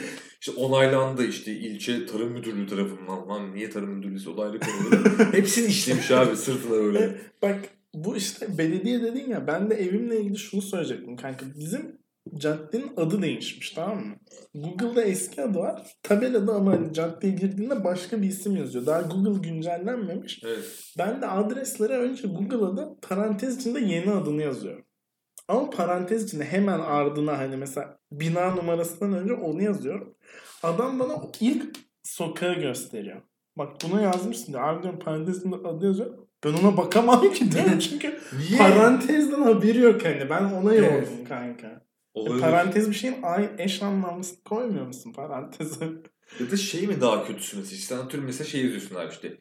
İşte 0.47 0.61
onaylandı 0.61 1.25
işte 1.25 1.51
ilçe 1.51 2.05
tarım 2.05 2.31
müdürlüğü 2.31 2.67
tarafından 2.67 3.29
lan 3.29 3.55
niye 3.55 3.69
tarım 3.69 3.89
müdürlüğü 3.89 4.29
o 4.29 4.37
da 4.37 4.41
ayrı 4.41 4.59
konu. 4.59 5.31
Hepsini 5.33 5.67
işlemiş 5.67 6.11
abi 6.11 6.37
sırtına 6.37 6.71
böyle. 6.71 7.21
Bak 7.41 7.59
bu 7.93 8.17
işte 8.17 8.57
belediye 8.57 9.01
dedin 9.01 9.29
ya 9.29 9.47
ben 9.47 9.69
de 9.69 9.75
evimle 9.75 10.19
ilgili 10.19 10.37
şunu 10.37 10.61
söyleyecektim 10.61 11.15
kanka. 11.15 11.45
Bizim 11.55 11.97
caddenin 12.37 12.91
adı 12.97 13.21
değişmiş 13.21 13.71
tamam 13.71 14.05
mı? 14.05 14.15
Google'da 14.55 15.03
eski 15.03 15.41
adı 15.41 15.59
var. 15.59 15.95
Tabelada 16.03 16.53
ama 16.53 16.71
hani 16.71 16.93
caddeye 16.93 17.33
girdiğinde 17.33 17.83
başka 17.83 18.21
bir 18.21 18.27
isim 18.27 18.55
yazıyor. 18.55 18.85
Daha 18.85 19.01
Google 19.01 19.49
güncellenmemiş. 19.49 20.41
Evet. 20.45 20.93
Ben 20.97 21.21
de 21.21 21.27
adreslere 21.27 21.93
önce 21.93 22.27
Google 22.27 22.65
adı 22.65 22.95
parantez 23.01 23.57
içinde 23.57 23.79
yeni 23.79 24.11
adını 24.11 24.41
yazıyorum. 24.41 24.84
Ama 25.47 25.69
parantez 25.69 26.23
içinde 26.23 26.45
hemen 26.45 26.79
ardına 26.79 27.37
hani 27.37 27.57
mesela 27.57 27.97
bina 28.11 28.55
numarasından 28.55 29.13
önce 29.13 29.33
onu 29.33 29.63
yazıyorum. 29.63 30.15
Adam 30.63 30.99
bana 30.99 31.21
ilk 31.39 31.75
sokağı 32.03 32.53
gösteriyor. 32.53 33.21
Bak 33.57 33.71
bunu 33.83 34.01
yazmışsın 34.01 34.53
diyor. 34.53 34.67
Abi 34.67 34.83
diyorum 34.83 34.99
parantez 34.99 35.37
içinde 35.39 35.55
adı 35.55 35.85
yazıyor. 35.85 36.17
Ben 36.45 36.53
ona 36.53 36.77
bakamam 36.77 37.31
ki 37.33 37.51
diyorum 37.51 37.79
çünkü 37.79 38.19
Niye? 38.37 38.57
parantezden 38.57 39.41
haberi 39.41 39.77
yok 39.77 40.05
hani. 40.05 40.29
Ben 40.29 40.43
ona 40.43 40.73
Evet. 40.75 40.91
yordum 40.91 41.25
kanka. 41.27 41.85
E, 42.15 42.39
parantez 42.39 42.89
bir 42.89 42.95
şeyin 42.95 43.21
ay 43.23 43.49
eş 43.57 43.83
anlamlısını 43.83 44.43
koymuyor 44.43 44.87
musun 44.87 45.13
paranteze? 45.13 45.85
Ya 46.39 46.51
da 46.51 46.57
şey 46.57 46.87
mi 46.87 47.01
daha 47.01 47.27
kötüsü 47.27 47.57
mesela? 47.57 47.79
Sen 47.81 47.97
atıyorum 48.05 48.25
mesela 48.25 48.47
şey 48.47 48.61
yazıyorsun 48.63 48.95
abi 48.95 49.11
işte. 49.11 49.37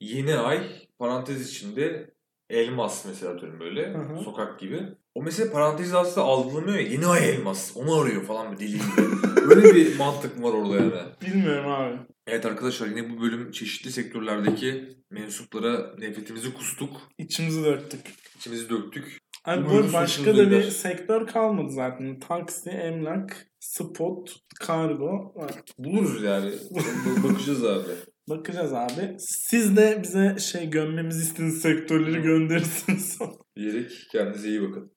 Yeni 0.00 0.36
ay 0.36 0.60
parantez 0.98 1.50
içinde 1.50 2.14
elmas 2.50 3.04
mesela 3.06 3.32
atıyorum 3.32 3.60
böyle. 3.60 3.94
Hı 3.94 3.98
hı. 3.98 4.20
Sokak 4.24 4.60
gibi. 4.60 4.88
O 5.14 5.22
mesela 5.22 5.52
parantez 5.52 5.94
aslında 5.94 6.26
algılamıyor 6.26 6.78
ya. 6.78 6.88
Yeni 6.88 7.06
ay 7.06 7.30
elmas. 7.30 7.76
Onu 7.76 8.00
arıyor 8.00 8.24
falan 8.24 8.52
bir 8.52 8.58
deli 8.58 8.72
gibi. 8.72 9.48
Böyle 9.48 9.74
bir 9.74 9.96
mantık 9.98 10.42
var 10.42 10.52
orada 10.52 10.76
yani. 10.76 10.92
Bilmiyorum 11.26 11.70
abi. 11.70 11.98
Evet 12.26 12.46
arkadaşlar 12.46 12.86
yine 12.86 13.10
bu 13.10 13.22
bölüm 13.22 13.50
çeşitli 13.50 13.92
sektörlerdeki 13.92 14.88
mensuplara 15.10 15.94
nefretimizi 15.98 16.54
kustuk. 16.54 16.90
İçimizi 17.18 17.64
döktük. 17.64 18.00
içimizi 18.36 18.70
döktük. 18.70 19.18
Abi 19.44 19.64
bu 19.64 19.92
başka 19.92 20.36
da 20.36 20.50
bir 20.50 20.62
sektör 20.62 21.26
kalmadı 21.26 21.70
zaten. 21.72 22.20
Taksi, 22.20 22.70
emlak, 22.70 23.46
spot, 23.60 24.36
kargo 24.60 25.32
var. 25.34 25.52
Buluruz 25.78 26.22
yani. 26.22 26.52
Bakacağız 27.24 27.64
abi. 27.64 27.88
Bakacağız 28.28 28.72
abi. 28.72 29.16
Siz 29.18 29.76
de 29.76 30.00
bize 30.02 30.36
şey 30.38 30.70
gömmemizi 30.70 31.22
istediğiniz 31.22 31.60
sektörleri 31.60 32.22
gönderirsiniz. 32.22 33.18
Diyerek 33.56 33.90
kendinize 34.12 34.48
iyi 34.48 34.62
bakın. 34.62 34.92